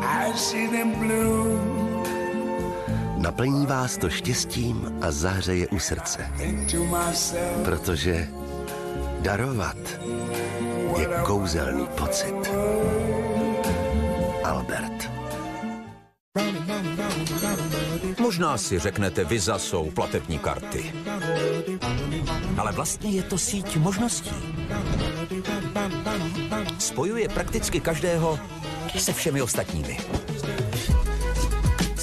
[0.02, 1.83] I see them bloom
[3.24, 6.30] Naplní vás to štěstím a zahřeje u srdce.
[7.64, 8.28] Protože
[9.20, 9.76] darovat
[10.98, 12.34] je kouzelný pocit.
[14.44, 15.10] Albert.
[18.20, 20.92] Možná si řeknete, Visa jsou platební karty.
[22.58, 24.34] Ale vlastně je to síť možností.
[26.78, 28.38] Spojuje prakticky každého
[28.98, 29.98] se všemi ostatními.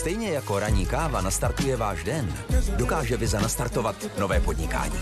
[0.01, 2.37] Stejně jako ranní káva nastartuje váš den,
[2.75, 4.99] dokáže Visa nastartovat nové podnikání.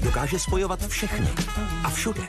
[0.00, 1.28] Dokáže spojovat všechny
[1.84, 2.20] a všude.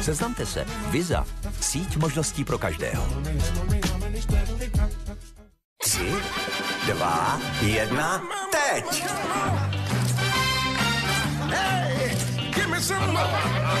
[0.00, 0.66] Seznamte se.
[0.90, 1.26] Visa.
[1.60, 3.06] Síť možností pro každého.
[5.82, 6.12] Tři,
[6.86, 9.04] dva, jedna, teď!
[11.48, 12.16] Hey,
[12.54, 13.76] give me some more.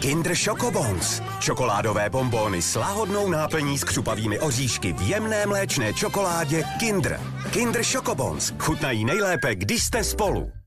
[0.00, 1.27] Kinder Chocobons.
[1.40, 7.20] Čokoládové bombóny s lahodnou náplní s křupavými oříšky v jemné mléčné čokoládě Kinder.
[7.50, 8.54] Kinder Chocobons.
[8.58, 10.57] Chutnají nejlépe, když jste spolu.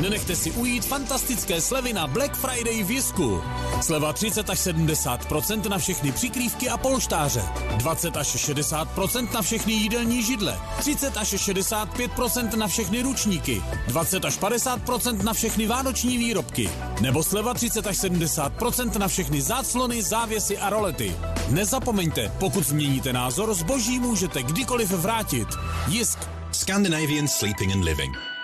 [0.00, 3.42] Nenechte si ujít fantastické slevy na Black Friday v Jisku.
[3.80, 7.42] Sleva 30 až 70% na všechny přikrývky a polštáře.
[7.76, 10.60] 20 až 60% na všechny jídelní židle.
[10.78, 13.62] 30 až 65% na všechny ručníky.
[13.88, 16.70] 20 až 50% na všechny vánoční výrobky.
[17.00, 21.16] Nebo sleva 30 až 70% na všechny záclony, závěsy a rolety.
[21.48, 25.48] Nezapomeňte, pokud změníte názor, zboží můžete kdykoliv vrátit.
[25.88, 26.18] Jisk.
[26.52, 28.37] Scandinavian Sleeping and Living.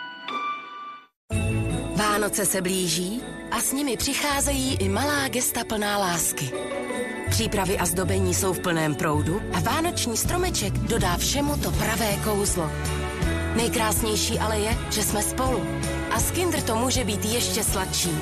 [2.25, 6.51] Vánoce se blíží a s nimi přicházejí i malá gesta plná lásky.
[7.31, 12.71] Přípravy a zdobení jsou v plném proudu a vánoční stromeček dodá všemu to pravé kouzlo.
[13.57, 15.61] Nejkrásnější ale je, že jsme spolu.
[16.11, 18.19] A s Kinder to může být ještě sladší.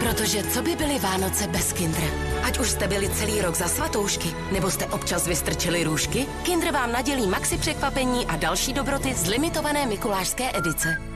[0.00, 2.06] Protože co by byly Vánoce bez Kindra?
[2.42, 6.92] Ať už jste byli celý rok za svatoušky, nebo jste občas vystrčili růžky, Kinder vám
[6.92, 11.14] nadělí maxi překvapení a další dobroty z limitované mikulášské edice.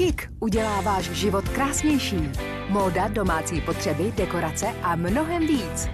[0.00, 2.30] KIK udělá váš život krásnější.
[2.68, 5.88] Móda, domácí potřeby, dekorace a mnohem víc.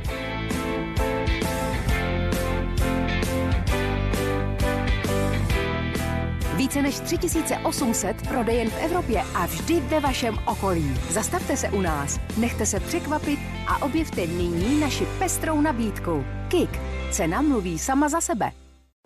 [6.57, 10.95] Více než 3800 prodejen v Evropě a vždy ve vašem okolí.
[11.11, 16.25] Zastavte se u nás, nechte se překvapit a objevte nyní naši pestrou nabídku.
[16.49, 16.81] KIK.
[17.11, 18.53] Cena mluví sama za sebe.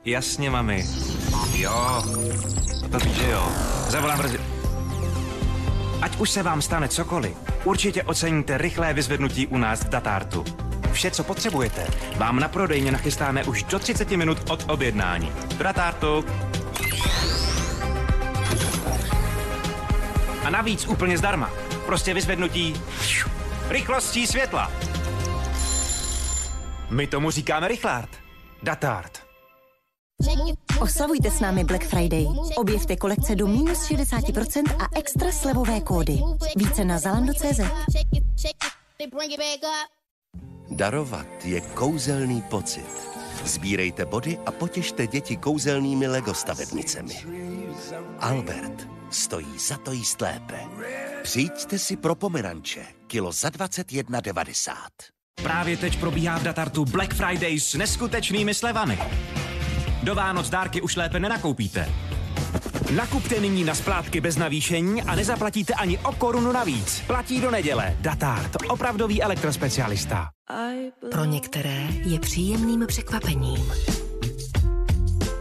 [0.05, 0.85] Jasně, mami.
[1.55, 2.03] Jo,
[2.93, 3.49] to víš, že jo.
[3.89, 4.60] Zavolám brzy.
[6.03, 10.45] Ať už se vám stane cokoliv, určitě oceníte rychlé vyzvednutí u nás v Datartu.
[10.93, 11.87] Vše, co potřebujete,
[12.17, 15.33] vám na prodejně nachystáme už do 30 minut od objednání.
[15.57, 16.25] Do Datartu.
[20.45, 21.51] A navíc úplně zdarma.
[21.87, 22.75] Prostě vyzvednutí
[23.69, 24.73] rychlostí světla.
[26.91, 28.09] My tomu říkáme rychlát.
[28.63, 29.23] Datart.
[30.81, 32.27] Oslavujte s námi Black Friday.
[32.57, 36.19] Objevte kolekce do minus 60% a extra slevové kódy.
[36.57, 37.61] Více na zalando.cz.
[40.71, 43.11] Darovat je kouzelný pocit.
[43.45, 47.15] Sbírejte body a potěšte děti kouzelnými Lego stavebnicemi.
[48.19, 50.61] Albert stojí za to jíst lépe.
[51.23, 54.73] Přijďte si pro pomeranče, kilo za 21,90.
[55.43, 58.99] Právě teď probíhá v Datartu Black Friday s neskutečnými slevami.
[60.03, 61.89] Do Vánoc dárky už lépe nenakoupíte.
[62.97, 67.03] Nakupte nyní na splátky bez navýšení a nezaplatíte ani o korunu navíc.
[67.07, 67.97] Platí do neděle.
[68.01, 70.29] Datart, opravdový elektrospecialista.
[71.11, 73.73] Pro některé je příjemným překvapením.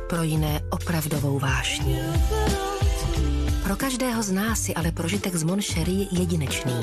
[0.09, 1.99] Pro jiné opravdovou vášní.
[3.63, 6.81] Pro každého z nás je ale prožitek z Mon Cherie jedinečný.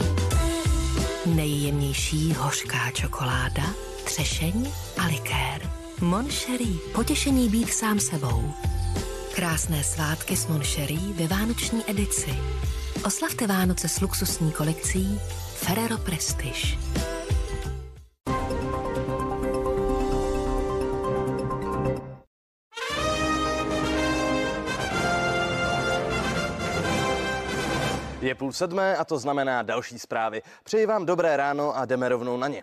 [1.26, 3.64] Nejjemnější hořká čokoláda,
[4.04, 5.75] třešeň a likér.
[6.00, 6.28] Mon
[6.94, 8.52] Potěšení být sám sebou.
[9.34, 10.62] Krásné svátky s Mon
[11.12, 12.30] ve vánoční edici.
[13.06, 15.20] Oslavte Vánoce s luxusní kolekcí
[15.54, 16.78] Ferrero Prestige.
[28.20, 30.42] Je půl sedmé a to znamená další zprávy.
[30.64, 32.62] Přeji vám dobré ráno a jdeme rovnou na ně.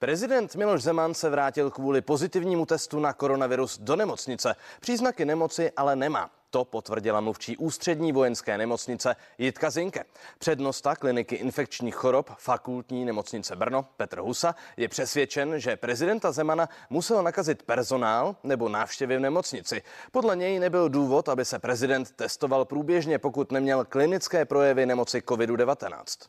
[0.00, 4.56] Prezident Miloš Zeman se vrátil kvůli pozitivnímu testu na koronavirus do nemocnice.
[4.80, 6.30] Příznaky nemoci ale nemá.
[6.50, 10.04] To potvrdila mluvčí ústřední vojenské nemocnice Jitka Zinke.
[10.38, 17.22] Přednosta kliniky infekčních chorob fakultní nemocnice Brno Petr Husa je přesvědčen, že prezidenta Zemana musel
[17.22, 19.82] nakazit personál nebo návštěvy v nemocnici.
[20.12, 26.28] Podle něj nebyl důvod, aby se prezident testoval průběžně, pokud neměl klinické projevy nemoci COVID-19.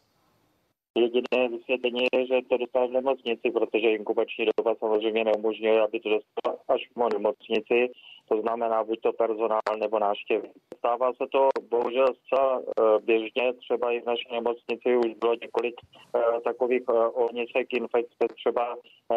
[1.00, 6.10] Jediné vysvětlení je, že to dostal v nemocnici, protože inkubační doba samozřejmě neumožňuje, aby to
[6.10, 7.92] dostal až v nemocnici,
[8.30, 10.50] to znamená buď to personál nebo návštěvy.
[10.78, 15.76] Stává se to bohužel zcela eh, běžně, třeba i v naší nemocnici už bylo několik
[16.16, 18.76] eh, takových eh, ohnisek infekce, třeba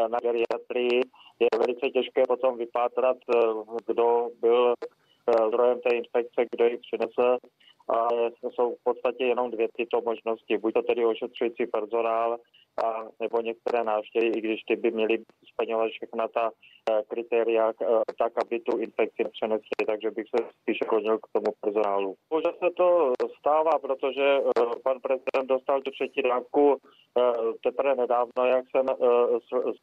[0.08, 1.00] na geriatrii.
[1.40, 3.16] Je velice těžké potom vypátrat,
[3.86, 4.74] kdo byl
[5.48, 7.38] zdrojem té infekce, kdo ji přinesl
[7.88, 10.58] ale jsou v podstatě jenom dvě tyto možnosti.
[10.58, 12.38] Buď to tedy ošetřující personál,
[12.84, 15.18] a nebo některé návštěvy, i když ty by měly
[15.52, 16.50] splňovat všechna ta
[17.08, 17.86] kritéria eh,
[18.18, 22.14] tak, aby tu infekci přenesli, takže bych se spíše klonil k tomu personálu.
[22.30, 26.76] Bože se to stává, protože eh, pan prezident dostal tu třetí dávku
[27.62, 28.86] teprve nedávno, jak jsem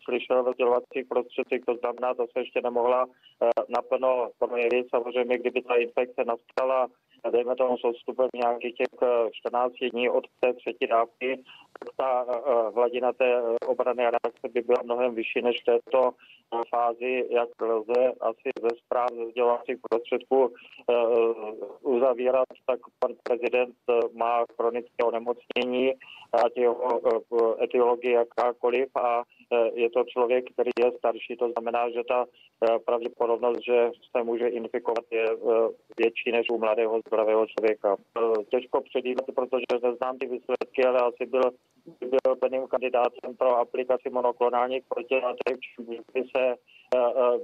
[0.04, 3.06] slyšel ve sdělovacích prostředcích, to znamená, to se ještě nemohla
[3.70, 4.88] naplno projevit.
[4.90, 6.88] Samozřejmě, kdyby ta infekce nastala
[7.32, 8.88] dejme tomu s odstupem nějakých těch
[9.32, 11.44] 14 dní od té třetí dávky,
[11.98, 12.26] ta
[12.76, 16.12] hladina té obrany reakce by byla mnohem vyšší než této
[16.70, 20.54] fázi, jak lze asi ze zpráv ze sdělovacích prostředků
[21.82, 23.76] uzavírat, tak pan prezident
[24.14, 25.94] má chronické onemocnění,
[26.34, 27.02] ať jeho
[27.64, 29.24] etiologie jakákoliv a
[29.74, 32.26] je to člověk, který je starší, to znamená, že ta
[32.86, 35.26] pravděpodobnost, že se může infikovat, je
[35.98, 37.98] větší než u mladého zdravého člověka.
[38.50, 41.52] Těžko předjímat, protože neznám ty výsledky, ale asi byl,
[42.00, 45.58] byl plným kandidátem pro aplikaci monoklonálních protilátek,
[46.14, 46.56] by se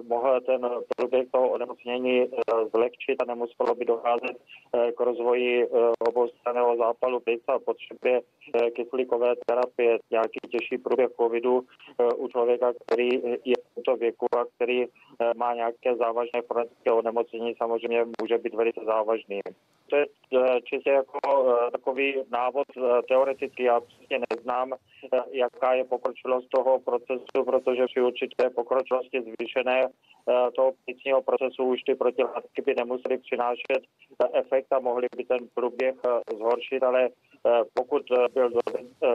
[0.07, 2.27] mohl ten průběh toho onemocnění
[2.75, 4.37] zlehčit a nemuselo by docházet
[4.97, 5.67] k rozvoji
[6.09, 8.21] oboustranného zápalu plic a potřebě
[8.75, 11.63] kyslíkové terapie, nějaký těžší průběh covidu
[12.17, 13.09] u člověka, který
[13.45, 14.85] je tomto věku a který
[15.37, 19.39] má nějaké závažné chronické onemocnění, samozřejmě může být velice závažný.
[19.89, 20.05] To je
[20.63, 21.19] čistě jako
[21.71, 22.67] takový návod
[23.07, 23.63] teoretický.
[23.63, 24.73] Já přesně neznám,
[25.31, 29.87] jaká je pokročilost toho procesu, protože při určité pokročilosti zvýšené
[30.55, 33.81] toho plicního procesu už ty protilátky by nemusely přinášet
[34.33, 35.95] efekt a mohly by ten průběh
[36.37, 37.09] zhoršit, ale
[37.73, 38.01] pokud
[38.33, 38.49] byl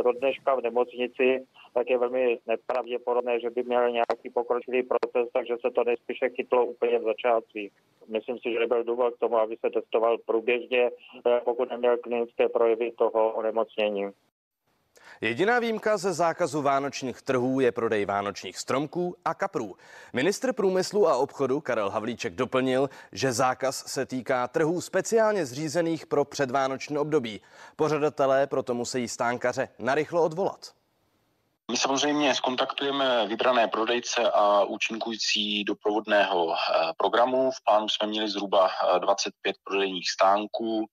[0.03, 5.57] do dneška v nemocnici, tak je velmi nepravděpodobné, že by měl nějaký pokročilý proces, takže
[5.61, 7.73] se to nejspíše chytlo úplně v začátcích.
[8.09, 10.91] Myslím si, že nebyl důvod k tomu, aby se testoval průběžně,
[11.45, 14.11] pokud neměl klinické projevy toho onemocnění.
[15.21, 19.77] Jediná výjimka ze zákazu vánočních trhů je prodej vánočních stromků a kaprů.
[20.13, 26.25] Ministr průmyslu a obchodu Karel Havlíček doplnil, že zákaz se týká trhů speciálně zřízených pro
[26.25, 27.41] předvánoční období.
[27.77, 30.81] Pořadatelé proto musí stánkaře narychlo odvolat.
[31.71, 36.57] My samozřejmě skontaktujeme vybrané prodejce a účinkující doprovodného eh,
[36.97, 37.51] programu.
[37.51, 40.87] V plánu jsme měli zhruba 25 eh, prodejních stánků.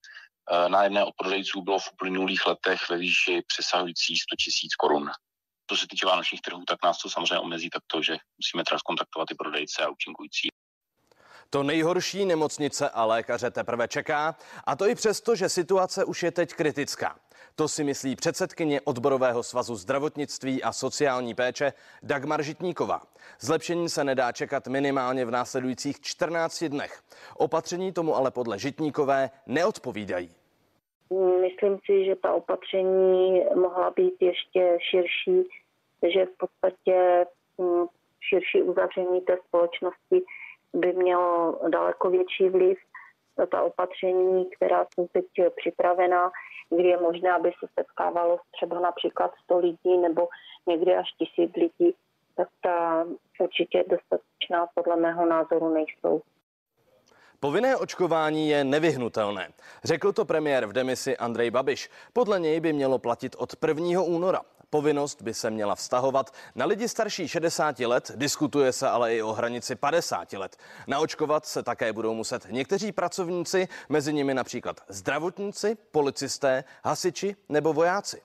[0.50, 5.10] Eh, nájemné od prodejců bylo v uplynulých letech ve výši přesahující 100 tisíc korun.
[5.70, 8.78] Co se týče vánočních trhů, tak nás to samozřejmě omezí tak to, že musíme teda
[8.78, 10.48] skontaktovat i prodejce a účinkující.
[11.50, 16.30] To nejhorší nemocnice a lékaře teprve čeká, a to i přesto, že situace už je
[16.30, 17.20] teď kritická.
[17.54, 23.02] To si myslí předsedkyně odborového svazu zdravotnictví a sociální péče Dagmar Žitníková.
[23.40, 27.02] Zlepšení se nedá čekat minimálně v následujících 14 dnech.
[27.36, 30.37] Opatření tomu ale podle Žitníkové neodpovídají.
[31.40, 35.48] Myslím si, že ta opatření mohla být ještě širší,
[36.12, 37.26] že v podstatě
[37.60, 37.86] hm,
[38.20, 40.22] širší uzavření té společnosti
[40.74, 42.78] by mělo daleko větší vliv.
[43.50, 45.24] Ta opatření, která jsou teď
[45.56, 46.30] připravena,
[46.70, 50.28] kdy je možné, aby se setkávalo třeba například 100 lidí nebo
[50.66, 51.94] někdy až tisíc lidí,
[52.36, 53.06] tak ta
[53.40, 56.22] určitě dostatečná podle mého názoru nejsou.
[57.40, 59.48] Povinné očkování je nevyhnutelné.
[59.84, 61.90] Řekl to premiér v demisi Andrej Babiš.
[62.12, 64.02] Podle něj by mělo platit od 1.
[64.02, 64.40] února.
[64.70, 69.32] Povinnost by se měla vztahovat na lidi starší 60 let, diskutuje se ale i o
[69.32, 70.56] hranici 50 let.
[70.86, 78.22] Naočkovat se také budou muset někteří pracovníci, mezi nimi například zdravotníci, policisté, hasiči nebo vojáci.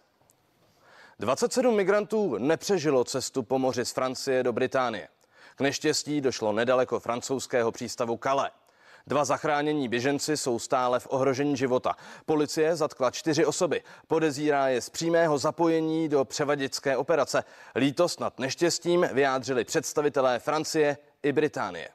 [1.20, 5.08] 27 migrantů nepřežilo cestu po moři z Francie do Británie.
[5.56, 8.63] K neštěstí došlo nedaleko francouzského přístavu Calais.
[9.08, 11.96] Dva zachránění běženci jsou stále v ohrožení života.
[12.26, 13.82] Policie zatkla čtyři osoby.
[14.08, 17.44] Podezírá je z přímého zapojení do převaděčské operace.
[17.76, 21.90] Lítost nad neštěstím vyjádřili představitelé Francie i Británie.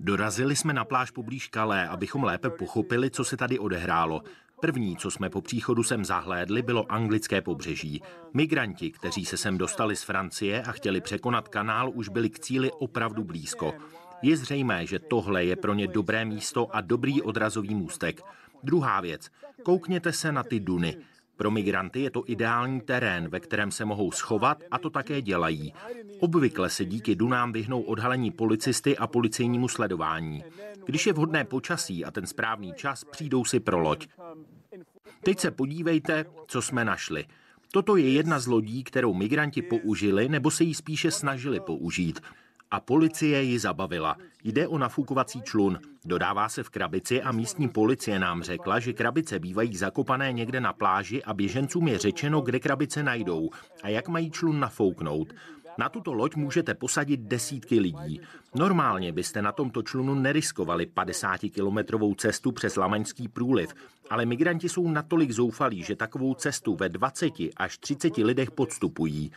[0.00, 4.22] Dorazili jsme na pláž poblíž Kalé, abychom lépe pochopili, co se tady odehrálo.
[4.60, 8.02] První, co jsme po příchodu sem zahlédli, bylo anglické pobřeží.
[8.34, 12.70] Migranti, kteří se sem dostali z Francie a chtěli překonat kanál, už byli k cíli
[12.72, 13.74] opravdu blízko.
[14.22, 18.20] Je zřejmé, že tohle je pro ně dobré místo a dobrý odrazový můstek.
[18.62, 19.30] Druhá věc.
[19.62, 20.96] Koukněte se na ty duny.
[21.38, 25.72] Pro migranty je to ideální terén, ve kterém se mohou schovat a to také dělají.
[26.20, 30.44] Obvykle se díky dunám vyhnou odhalení policisty a policejnímu sledování.
[30.86, 34.08] Když je vhodné počasí a ten správný čas, přijdou si pro loď.
[35.22, 37.24] Teď se podívejte, co jsme našli.
[37.72, 42.20] Toto je jedna z lodí, kterou migranti použili nebo se jí spíše snažili použít
[42.70, 44.16] a policie ji zabavila.
[44.44, 45.78] Jde o nafukovací člun.
[46.04, 50.72] Dodává se v krabici a místní policie nám řekla, že krabice bývají zakopané někde na
[50.72, 53.50] pláži a běžencům je řečeno, kde krabice najdou
[53.82, 55.34] a jak mají člun nafouknout.
[55.78, 58.20] Na tuto loď můžete posadit desítky lidí.
[58.54, 63.74] Normálně byste na tomto člunu neriskovali 50-kilometrovou cestu přes Lamaňský průliv,
[64.10, 69.32] ale migranti jsou natolik zoufalí, že takovou cestu ve 20 až 30 lidech podstupují.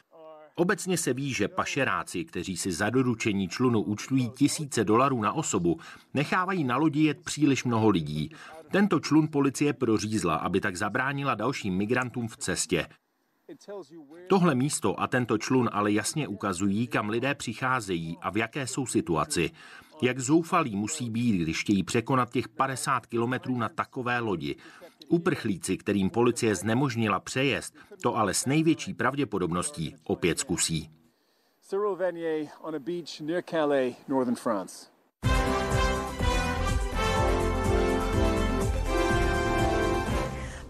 [0.62, 5.80] Obecně se ví, že pašeráci, kteří si za doručení člunu účtují tisíce dolarů na osobu,
[6.14, 8.32] nechávají na lodi jet příliš mnoho lidí.
[8.72, 12.88] Tento člun policie prořízla, aby tak zabránila dalším migrantům v cestě.
[14.28, 18.86] Tohle místo a tento člun ale jasně ukazují, kam lidé přicházejí a v jaké jsou
[18.86, 19.51] situaci.
[20.01, 24.55] Jak zoufalí musí být, když chtějí překonat těch 50 kilometrů na takové lodi.
[25.12, 30.89] Uprchlíci, kterým policie znemožnila přejezd, to ale s největší pravděpodobností opět zkusí.
[31.62, 31.97] Cyril
[32.62, 34.91] on a beach near Calais, northern France.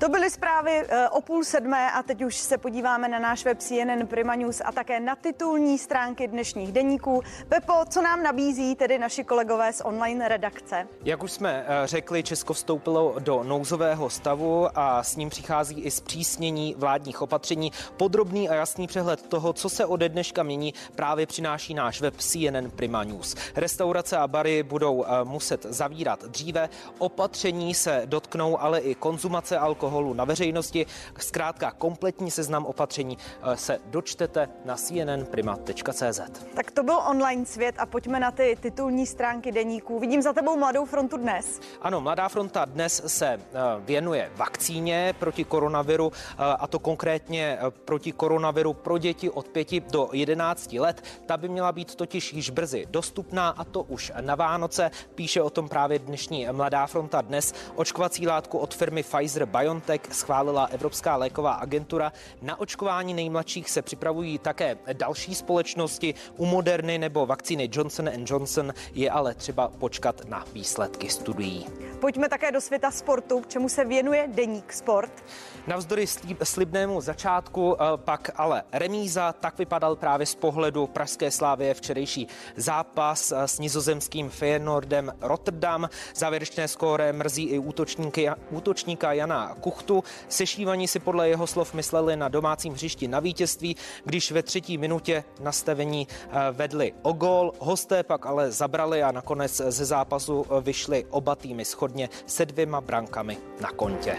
[0.01, 3.57] To byly zprávy eh, o půl sedmé a teď už se podíváme na náš web
[3.59, 7.21] CNN Prima News a také na titulní stránky dnešních deníků.
[7.49, 10.87] Pepo, co nám nabízí tedy naši kolegové z online redakce?
[11.03, 15.91] Jak už jsme eh, řekli, Česko vstoupilo do nouzového stavu a s ním přichází i
[15.91, 17.71] zpřísnění vládních opatření.
[17.97, 22.69] Podrobný a jasný přehled toho, co se ode dneška mění, právě přináší náš web CNN
[22.75, 23.35] Prima News.
[23.55, 29.90] Restaurace a bary budou eh, muset zavírat dříve, opatření se dotknou ale i konzumace alkoholu
[29.91, 30.85] alkoholu na veřejnosti.
[31.19, 36.19] Zkrátka kompletní seznam opatření eh, se dočtete na cnnprima.cz.
[36.53, 39.99] Tak to byl online svět a pojďme na ty titulní stránky deníků.
[39.99, 41.59] Vidím za tebou Mladou frontu dnes.
[41.81, 43.39] Ano, Mladá fronta dnes se eh,
[43.79, 50.09] věnuje vakcíně proti koronaviru eh, a to konkrétně proti koronaviru pro děti od 5 do
[50.13, 51.03] 11 let.
[51.25, 54.91] Ta by měla být totiž již brzy dostupná a to už na Vánoce.
[55.15, 57.53] Píše o tom právě dnešní Mladá fronta dnes.
[57.75, 62.13] Očkovací látku od firmy Pfizer BioNTech BioNTech schválila Evropská léková agentura.
[62.41, 66.13] Na očkování nejmladších se připravují také další společnosti.
[66.37, 71.67] U Moderny nebo vakcíny Johnson Johnson je ale třeba počkat na výsledky studií.
[71.99, 75.23] Pojďme také do světa sportu, čemu se věnuje Deník Sport.
[75.67, 76.05] Navzdory
[76.43, 83.31] slibnému začátku eh, pak ale remíza, tak vypadal právě z pohledu Pražské slávy včerejší zápas
[83.31, 85.89] eh, s nizozemským Feyenoordem Rotterdam.
[86.15, 90.03] Závěrečné skóre mrzí i útočníky, útočníka Jana Kuchtu.
[90.29, 95.23] Sešívaní si podle jeho slov mysleli na domácím hřišti na vítězství, když ve třetí minutě
[95.39, 97.53] nastavení eh, vedli o gól.
[97.59, 103.37] Hosté pak ale zabrali a nakonec ze zápasu vyšli oba týmy schodně se dvěma brankami
[103.61, 104.17] na kontě.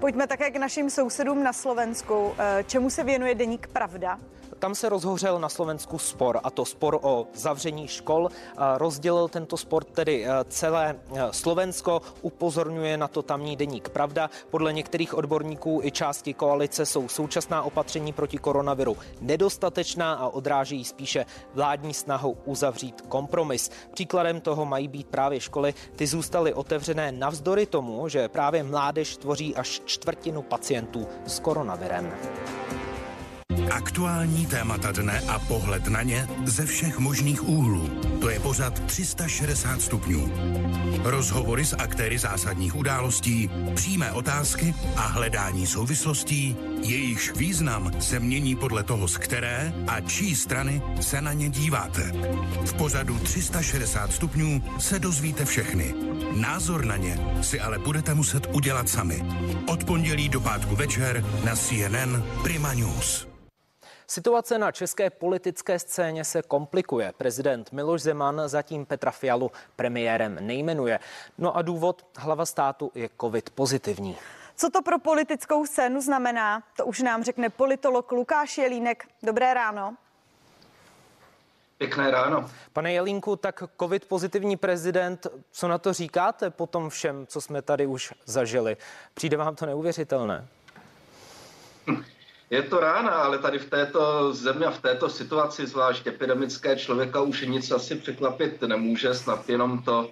[0.00, 2.32] Pojďme také k našim sousedům na Slovensku.
[2.38, 4.18] Eh, čemu se věnuje deník Pravda?
[4.60, 8.28] Tam se rozhořel na Slovensku spor, a to spor o zavření škol.
[8.76, 14.30] Rozdělil tento sport tedy eh, celé eh, Slovensko, upozorňuje na to tamní deník Pravda.
[14.50, 21.26] Podle některých odborníků i části koalice jsou současná opatření proti koronaviru nedostatečná a odráží spíše
[21.54, 23.70] vládní snahu uzavřít kompromis.
[23.94, 25.74] Příkladem toho mají být právě školy.
[25.96, 32.12] Ty zůstaly otevřené navzdory tomu, že právě mládež tvoří až čtvrtinu pacientů s koronavirem.
[33.70, 37.88] Aktuální témata dne a pohled na ně ze všech možných úhlů.
[38.20, 40.32] To je pořad 360 stupňů.
[41.02, 48.82] Rozhovory s aktéry zásadních událostí, přímé otázky a hledání souvislostí, jejichž význam se mění podle
[48.82, 52.12] toho, z které a čí strany se na ně díváte.
[52.64, 55.94] V pořadu 360 stupňů se dozvíte všechny.
[56.32, 59.22] Názor na ně si ale budete muset udělat sami.
[59.66, 63.29] Od pondělí do pátku večer na CNN Prima News.
[64.10, 67.12] Situace na české politické scéně se komplikuje.
[67.16, 70.98] Prezident Miloš Zeman zatím Petra Fialu premiérem nejmenuje.
[71.38, 74.16] No a důvod hlava státu je covid pozitivní.
[74.56, 79.08] Co to pro politickou scénu znamená, to už nám řekne politolog Lukáš Jelínek.
[79.22, 79.96] Dobré ráno.
[81.78, 82.50] Pěkné ráno.
[82.72, 87.62] Pane Jelínku, tak covid pozitivní prezident, co na to říkáte po tom všem, co jsme
[87.62, 88.76] tady už zažili?
[89.14, 90.48] Přijde vám to neuvěřitelné?
[92.50, 97.20] Je to rána, ale tady v této zemi a v této situaci, zvlášť epidemické, člověka
[97.20, 100.10] už nic asi překvapit nemůže, snad jenom to,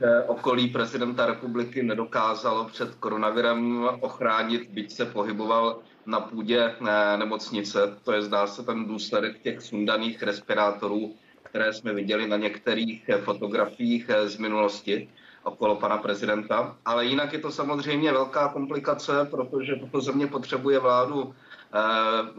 [0.00, 7.96] že okolí prezidenta republiky nedokázalo před koronavirem ochránit, byť se pohyboval na půdě eh, nemocnice.
[8.04, 13.18] To je, zdá se, ten důsledek těch sundaných respirátorů, které jsme viděli na některých eh,
[13.18, 15.08] fotografiích eh, z minulosti
[15.42, 16.76] okolo pana prezidenta.
[16.84, 21.34] Ale jinak je to samozřejmě velká komplikace, protože toto země potřebuje vládu,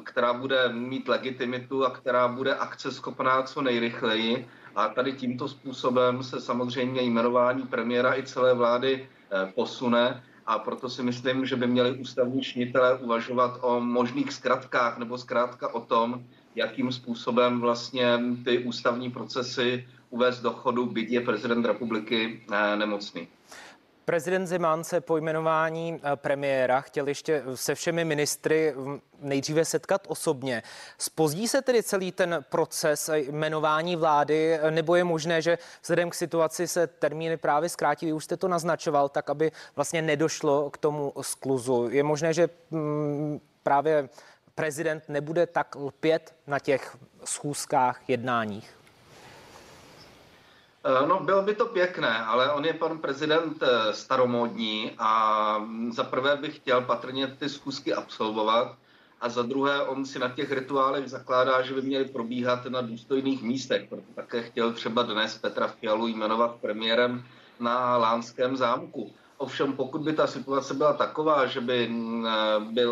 [0.03, 4.47] která bude mít legitimitu a která bude akceschopná co nejrychleji.
[4.75, 9.09] A tady tímto způsobem se samozřejmě jmenování premiéra i celé vlády
[9.55, 15.17] posune a proto si myslím, že by měli ústavní činitelé uvažovat o možných zkratkách nebo
[15.17, 16.23] zkrátka o tom,
[16.55, 23.27] jakým způsobem vlastně ty ústavní procesy uvést do chodu, byť je prezident republiky eh, nemocný.
[24.07, 28.73] Prezident Zeman se po jmenování eh, premiéra chtěl ještě se všemi ministry
[29.19, 30.63] nejdříve setkat osobně.
[30.97, 36.67] Spozdí se tedy celý ten proces jmenování vlády, nebo je možné, že vzhledem k situaci
[36.67, 41.13] se termíny právě zkrátí, vy už jste to naznačoval, tak aby vlastně nedošlo k tomu
[41.21, 41.89] skluzu.
[41.89, 44.09] Je možné, že mm, právě
[44.55, 48.77] prezident nebude tak lpět na těch schůzkách, jednáních?
[50.85, 56.03] Eh, no, bylo by to pěkné, ale on je pan prezident eh, staromódní a za
[56.03, 58.75] prvé bych chtěl patrně ty schůzky absolvovat
[59.21, 63.43] a za druhé on si na těch rituálech zakládá, že by měly probíhat na důstojných
[63.43, 67.23] místech, proto také chtěl třeba dnes Petra Fialu jmenovat premiérem
[67.59, 69.13] na Lánském zámku.
[69.37, 72.91] Ovšem, pokud by ta situace byla taková, že by mm, eh, byl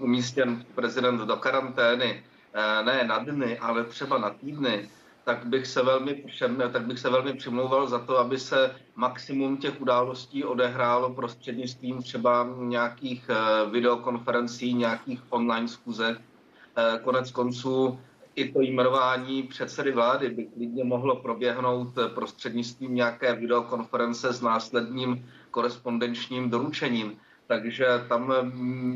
[0.00, 2.24] umístěn prezident do karantény,
[2.84, 4.88] ne na dny, ale třeba na týdny,
[5.24, 6.24] tak bych se velmi,
[6.72, 12.48] tak bych se velmi přimlouval za to, aby se maximum těch událostí odehrálo prostřednictvím třeba
[12.58, 16.20] nějakých eh, videokonferencí, nějakých online schůzek.
[16.76, 18.00] Eh, konec konců
[18.34, 25.28] i to jmenování předsedy vlády by klidně mohlo proběhnout eh, prostřednictvím nějaké videokonference s následním
[25.50, 27.16] korespondenčním doručením.
[27.50, 28.32] Takže tam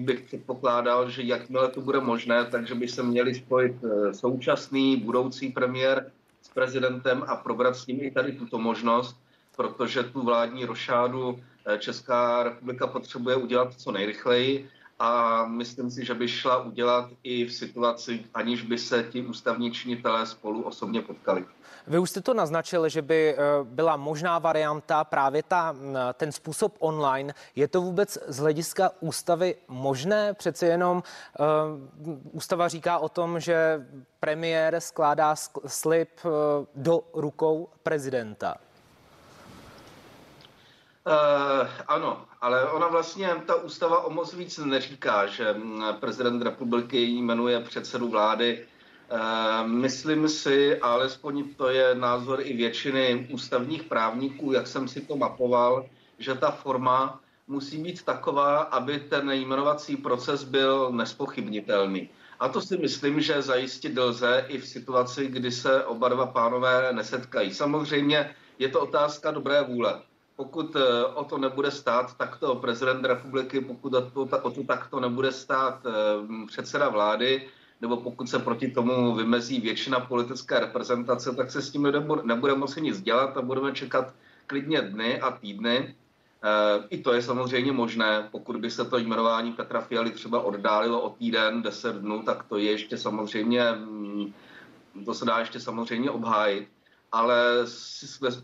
[0.04, 3.74] bych předpokládal, že jakmile to bude možné, takže by se měli spojit
[4.12, 6.10] současný budoucí premiér
[6.54, 9.16] prezidentem a probrat s ním i tady tuto možnost,
[9.56, 14.68] protože tu vládní rošádu eh, Česká republika potřebuje udělat co nejrychleji
[14.98, 19.72] a myslím si, že by šla udělat i v situaci, aniž by se ti ústavní
[19.72, 21.44] činitelé spolu osobně potkali.
[21.86, 25.76] Vy už jste to naznačil, že by eh, byla možná varianta právě ta,
[26.14, 27.34] ten způsob online.
[27.56, 30.34] Je to vůbec z hlediska ústavy možné?
[30.34, 31.02] Přece jenom
[31.38, 31.46] uh,
[32.32, 33.86] ústava říká o tom, že
[34.20, 35.34] premiér skládá
[35.66, 36.30] slib uh,
[36.74, 38.54] do rukou prezidenta.
[41.06, 47.02] Uh, ano, ale ona vlastně, ta ústava o moc víc neříká, že mm, prezident republiky
[47.02, 48.66] jmenuje předsedu vlády
[49.10, 55.16] Eh, myslím si, alespoň to je názor i většiny ústavních právníků, jak jsem si to
[55.16, 55.86] mapoval,
[56.18, 62.10] že ta forma musí být taková, aby ten jmenovací proces byl nespochybnitelný.
[62.40, 66.92] A to si myslím, že zajistit lze i v situaci, kdy se oba dva pánové
[66.92, 67.54] nesetkají.
[67.54, 70.02] Samozřejmě je to otázka dobré vůle.
[70.36, 75.00] Pokud eh, o to nebude stát takto prezident republiky, pokud o to, o to takto
[75.00, 77.48] nebude stát eh, předseda vlády,
[77.80, 82.80] nebo pokud se proti tomu vymezí většina politické reprezentace, tak se s tím nebude moci
[82.80, 84.14] nic dělat a budeme čekat
[84.46, 85.76] klidně dny a týdny.
[85.76, 85.94] E,
[86.90, 91.10] I to je samozřejmě možné, pokud by se to jmenování Petra Fialy třeba oddálilo o
[91.10, 94.32] týden, deset dnů, tak to je ještě samozřejmě, mm,
[95.04, 96.68] to se dá ještě samozřejmě obhájit.
[97.14, 97.66] Ale,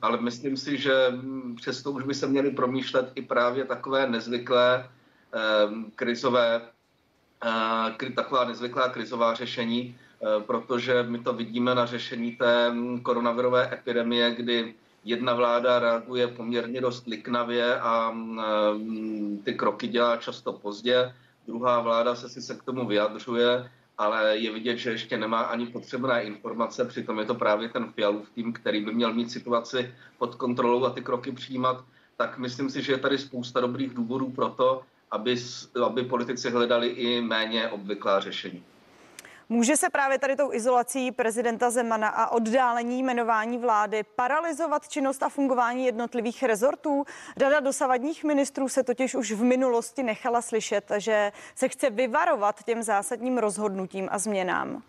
[0.02, 4.88] ale myslím si, že mm, přesto už by se měly promýšlet i právě takové nezvyklé
[5.94, 6.62] krizové
[8.14, 14.74] taková nezvyklá krizová řešení, e, protože my to vidíme na řešení té koronavirové epidemie, kdy
[15.04, 18.14] jedna vláda reaguje poměrně dost liknavě a
[19.44, 21.14] ty kroky dělá často pozdě,
[21.46, 23.70] druhá vláda se sice k tomu vyjadřuje,
[24.00, 28.30] ale je vidět, že ještě nemá ani potřebné informace, přitom je to právě ten Fialův
[28.30, 31.84] tým, který by měl mít situaci pod kontrolou a ty kroky přijímat,
[32.16, 35.36] tak myslím si, že je tady spousta dobrých důvodů pro to, aby,
[35.86, 38.64] aby politici hledali i méně obvyklá řešení.
[39.52, 45.28] Může se právě tady tou izolací prezidenta Zemana a oddálení jmenování vlády paralizovat činnost a
[45.28, 47.04] fungování jednotlivých rezortů?
[47.36, 52.82] Rada dosavadních ministrů se totiž už v minulosti nechala slyšet, že se chce vyvarovat těm
[52.82, 54.82] zásadním rozhodnutím a změnám.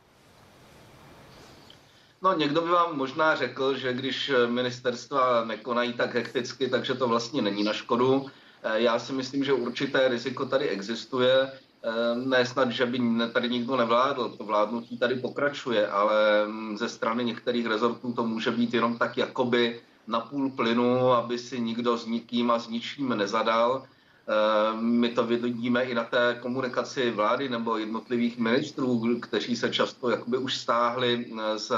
[2.21, 7.41] No, někdo by vám možná řekl, že když ministerstva nekonají tak hekticky, takže to vlastně
[7.41, 8.25] není na škodu.
[8.73, 11.51] Já si myslím, že určité riziko tady existuje.
[11.83, 12.99] Eh, ne snad, že by
[13.33, 18.51] tady nikdo nevládl, to vládnutí tady pokračuje, ale mm, ze strany některých rezortů to může
[18.51, 23.09] být jenom tak jakoby na půl plynu, aby si nikdo s nikým a s ničím
[23.09, 23.83] nezadal.
[24.27, 30.09] Eh, my to vidíme i na té komunikaci vlády nebo jednotlivých ministrů, kteří se často
[30.09, 31.71] jakoby už stáhli eh, z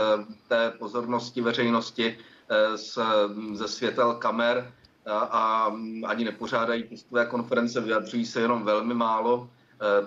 [0.47, 2.17] té pozornosti veřejnosti,
[2.49, 2.99] eh, z,
[3.53, 4.73] ze světel kamer
[5.05, 5.71] a, a
[6.05, 9.49] ani nepořádají tiskové konference, vyjadřují se jenom velmi málo.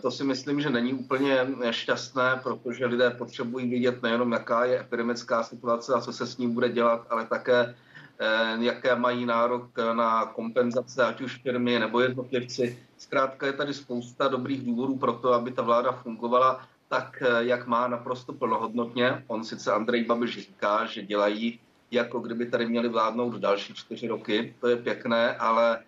[0.03, 5.43] To si myslím, že není úplně šťastné, protože lidé potřebují vidět nejenom, jaká je epidemická
[5.43, 7.74] situace a co se s ním bude dělat, ale také
[8.18, 12.79] Eh, jaké mají nárok na kompenzace, ať už firmy nebo jednotlivci.
[12.99, 17.66] Zkrátka je tady spousta dobrých důvodů pro to, aby ta vláda fungovala tak, eh, jak
[17.66, 19.24] má naprosto plnohodnotně.
[19.27, 21.61] On sice Andrej Babiš říká, že dělají,
[21.91, 24.55] jako kdyby tady měli vládnout další čtyři roky.
[24.61, 25.85] To je pěkné, ale eh,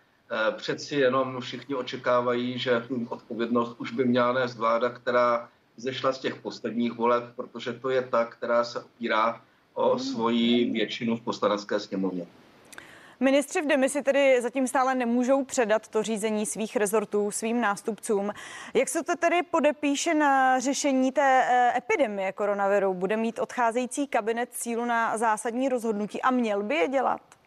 [0.56, 6.34] přeci jenom všichni očekávají, že odpovědnost už by měla nést vláda, která zešla z těch
[6.34, 9.40] posledních voleb, protože to je ta, která se opírá
[9.74, 12.26] o svoji většinu v poslanecké sněmovně.
[13.20, 18.32] Ministři v demisi tedy zatím stále nemůžou předat to řízení svých rezortů svým nástupcům.
[18.74, 22.94] Jak se to tedy podepíše na řešení té eh, epidemie koronaviru?
[22.94, 27.37] Bude mít odcházející kabinet sílu na zásadní rozhodnutí a měl by je dělat?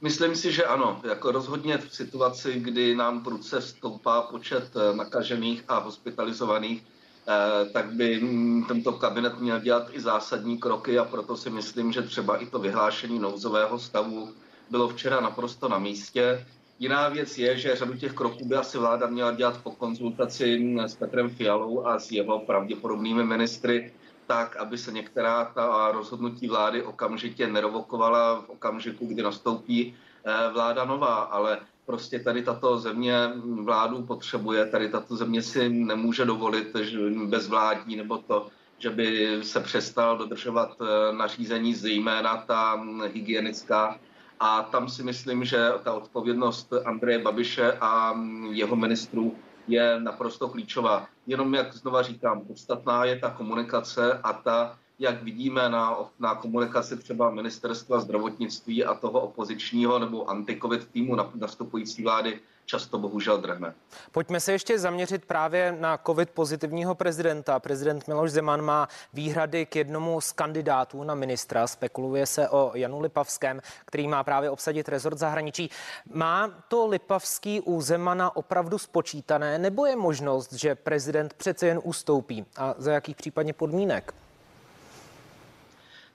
[0.00, 1.00] Myslím si, že ano.
[1.04, 6.82] Jako rozhodně v situaci, kdy nám prudce stoupá počet eh, nakažených a hospitalizovaných,
[7.28, 11.92] Eh, tak by mm, tento kabinet měl dělat i zásadní kroky a proto si myslím,
[11.92, 14.28] že třeba i to vyhlášení nouzového stavu
[14.70, 16.46] bylo včera naprosto na místě.
[16.78, 20.80] Jiná věc je, že řadu těch kroků by asi vláda měla dělat po konzultaci mm,
[20.80, 23.92] s Petrem Fialou a s jeho pravděpodobnými ministry,
[24.26, 30.84] tak, aby se některá ta rozhodnutí vlády okamžitě nerovokovala v okamžiku, kdy nastoupí eh, vláda
[30.84, 31.14] nová.
[31.14, 33.14] Ale prostě tady tato země
[33.62, 38.48] vládu potřebuje, tady tato země si nemůže dovolit že bezvládní nebo to,
[38.78, 43.98] že by se přestal dodržovat eh, nařízení, zejména ta hygienická.
[44.40, 48.20] A tam si myslím, že ta odpovědnost Andreje Babiše a
[48.50, 49.36] jeho ministrů
[49.68, 51.06] je naprosto klíčová.
[51.26, 56.96] Jenom, jak znova říkám, podstatná je ta komunikace a ta jak vidíme na, na komunikaci
[56.96, 63.74] třeba ministerstva zdravotnictví a toho opozičního nebo antikovid týmu na, nastupující vlády, často bohužel drhne.
[64.12, 67.58] Pojďme se ještě zaměřit právě na covid pozitivního prezidenta.
[67.58, 71.66] Prezident Miloš Zeman má výhrady k jednomu z kandidátů na ministra.
[71.66, 75.70] Spekuluje se o Janu Lipavském, který má právě obsadit rezort zahraničí.
[76.12, 82.44] Má to Lipavský u Zemana opravdu spočítané, nebo je možnost, že prezident přece jen ustoupí?
[82.56, 84.14] A za jakých případně podmínek?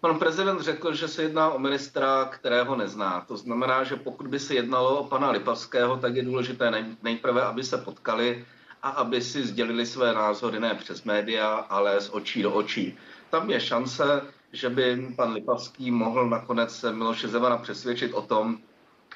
[0.02, 3.26] Pan prezident řekl, že se jedná o ministra, kterého nezná.
[3.28, 7.64] To znamená, že pokud by se jednalo o pana Lipavského, tak je důležité nejprve, aby
[7.64, 8.46] se potkali
[8.84, 12.98] a aby si sdělili své názory ne přes média, ale z očí do očí.
[13.30, 14.22] Tam je šance,
[14.52, 18.58] že by pan Lipavský mohl nakonec Miloše Zemana přesvědčit o tom,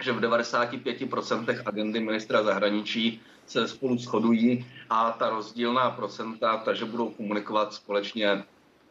[0.02, 7.10] že v 95% agendy ministra zahraničí se spolu shodují a ta rozdílná procenta, takže budou
[7.10, 8.44] komunikovat společně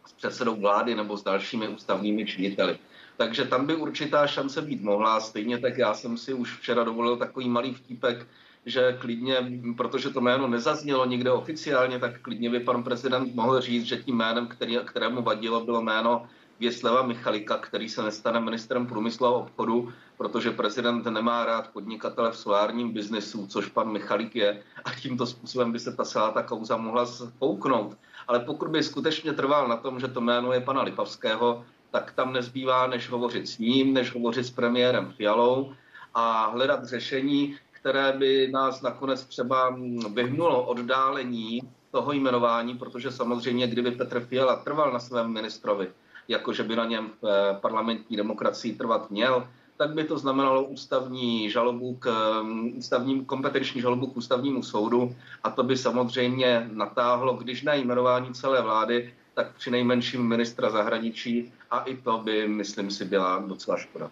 [0.07, 2.79] s předsedou vlády nebo s dalšími ústavními činiteli.
[3.17, 5.21] Takže tam by určitá šance být mohla.
[5.21, 8.27] Stejně tak já jsem si už včera dovolil takový malý vtípek,
[8.67, 9.37] že klidně,
[9.77, 14.17] protože to jméno nezaznělo nikde oficiálně, tak klidně by pan prezident mohl říct, že tím
[14.17, 16.27] jménem, který, kterému vadilo, bylo jméno
[16.61, 22.37] Věsleva Michalika, který se nestane ministrem průmyslu a obchodu, protože prezident nemá rád podnikatele v
[22.37, 26.77] solárním biznesu, což pan Michalik je, a tímto způsobem by se ta celá ta kauza
[26.77, 27.97] mohla spouknout.
[28.29, 32.33] Ale pokud by skutečně trval na tom, že to jméno je pana Lipavského, tak tam
[32.33, 35.73] nezbývá, než hovořit s ním, než hovořit s premiérem Fialou
[36.15, 39.77] a hledat řešení, které by nás nakonec třeba
[40.15, 45.89] vyhnulo oddálení toho jmenování, protože samozřejmě, kdyby Petr Fiala trval na svém ministrovi,
[46.29, 51.51] jakože by na něm v eh, parlamentní demokracii trvat měl, tak by to znamenalo ústavní
[51.51, 52.07] žalobu k
[52.41, 58.35] um, ústavním, kompetenční žalobu k ústavnímu soudu a to by samozřejmě natáhlo, když na jmenování
[58.35, 63.77] celé vlády, tak při nejmenším ministra zahraničí a i to by, myslím si, byla docela
[63.77, 64.11] škoda.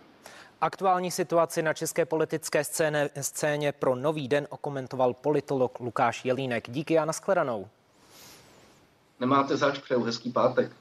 [0.60, 6.70] Aktuální situaci na české politické scéně, scéně pro Nový den okomentoval politolog Lukáš Jelínek.
[6.70, 7.68] Díky a nashledanou.
[9.20, 10.72] Nemáte zač, přeju hezký pátek.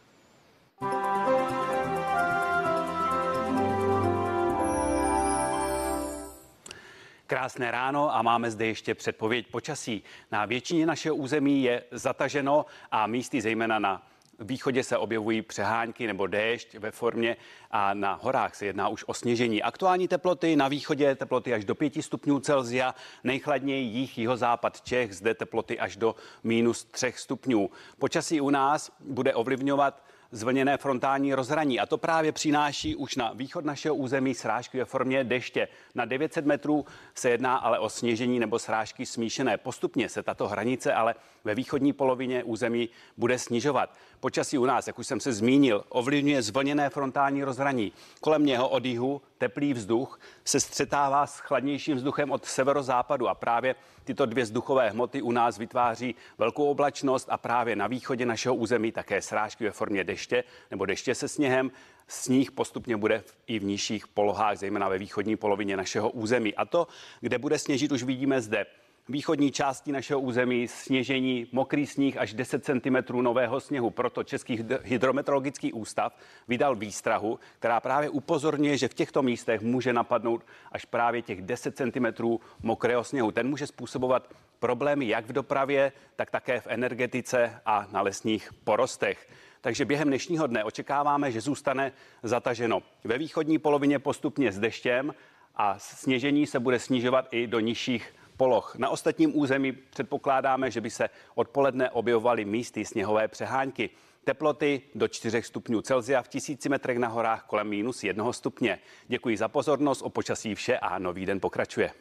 [7.28, 10.04] Krásné ráno a máme zde ještě předpověď počasí.
[10.32, 14.08] Na většině našeho území je zataženo a místy zejména na
[14.40, 17.38] východě se objevují přehánky nebo déšť ve formě
[17.72, 19.64] a na horách se jedná už o sněžení.
[19.64, 25.34] Aktuální teploty na východě teploty až do 5 stupňů Celzia, nejchladněji jich jihozápad Čech, zde
[25.34, 27.70] teploty až do minus 3 stupňů.
[28.00, 31.80] Počasí u nás bude ovlivňovat zvlněné frontální rozhraní.
[31.80, 35.68] A to právě přináší už na východ našeho území srážky ve formě deště.
[35.96, 39.58] Na 900 metrů se jedná ale o sněžení nebo srážky smíšené.
[39.58, 43.94] Postupně se tato hranice ale ve východní polovině území bude snižovat.
[44.20, 47.92] Počasí u nás, jak už jsem se zmínil, ovlivňuje zvlněné frontální rozhraní.
[48.22, 53.76] Kolem něho od jihu teplý vzduch se střetává s chladnějším vzduchem od severozápadu a právě
[54.04, 58.92] tyto dvě vzduchové hmoty u nás vytváří velkou oblačnost a právě na východě našeho území
[58.92, 61.72] také srážky ve formě deště nebo deště se sněhem.
[62.08, 66.56] Sníh postupně bude i v nižších polohách, zejména ve východní polovině našeho území.
[66.56, 66.88] A to,
[67.20, 68.66] kde bude sněžit, už vidíme zde
[69.10, 73.90] východní části našeho území sněžení, mokrý sníh až 10 cm nového sněhu.
[73.90, 80.46] Proto Český hydrometeorologický ústav vydal výstrahu, která právě upozorňuje, že v těchto místech může napadnout
[80.72, 82.24] až právě těch 10 cm
[82.64, 83.32] mokrého sněhu.
[83.32, 89.28] Ten může způsobovat problémy jak v dopravě, tak také v energetice a na lesních porostech.
[89.62, 91.92] Takže během dnešního dne očekáváme, že zůstane
[92.24, 95.14] zataženo ve východní polovině postupně s deštěm
[95.56, 98.76] a sněžení se bude snižovat i do nižších poloh.
[98.78, 103.90] Na ostatním území předpokládáme, že by se odpoledne objevovaly místy sněhové přehánky.
[104.24, 108.80] Teploty do 4 stupňů Celzia v tisíci metrech na horách kolem minus 1 stupně.
[109.08, 111.94] Děkuji za pozornost, o počasí vše a nový den pokračuje.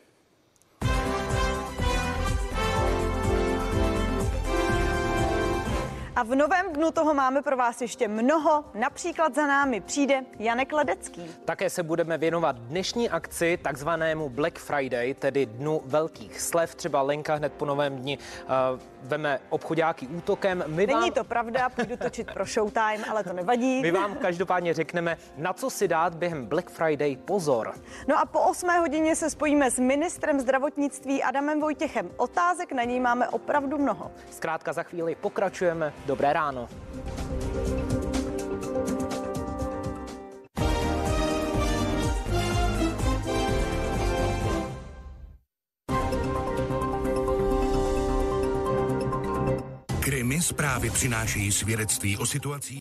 [6.21, 8.64] A v novém dnu toho máme pro vás ještě mnoho.
[8.75, 11.31] Například za námi přijde Janek Ledecký.
[11.45, 16.75] Také se budeme věnovat dnešní akci, takzvanému Black Friday, tedy dnu velkých slev.
[16.75, 20.64] Třeba Lenka hned po novém dni uh, veme obchodáky útokem.
[20.66, 21.12] My Není vám...
[21.12, 23.82] to pravda, půjdu točit pro Showtime, ale to nevadí.
[23.82, 27.74] My vám každopádně řekneme, na co si dát během Black Friday pozor.
[28.09, 32.11] No a po 8 hodině se spojíme s ministrem zdravotnictví Adamem Vojtěchem.
[32.16, 34.11] Otázek na něj máme opravdu mnoho.
[34.30, 35.92] Zkrátka za chvíli pokračujeme.
[36.07, 36.68] Dobré ráno.
[50.31, 52.74] Krimi zprávy přinášejí svědectví o situaci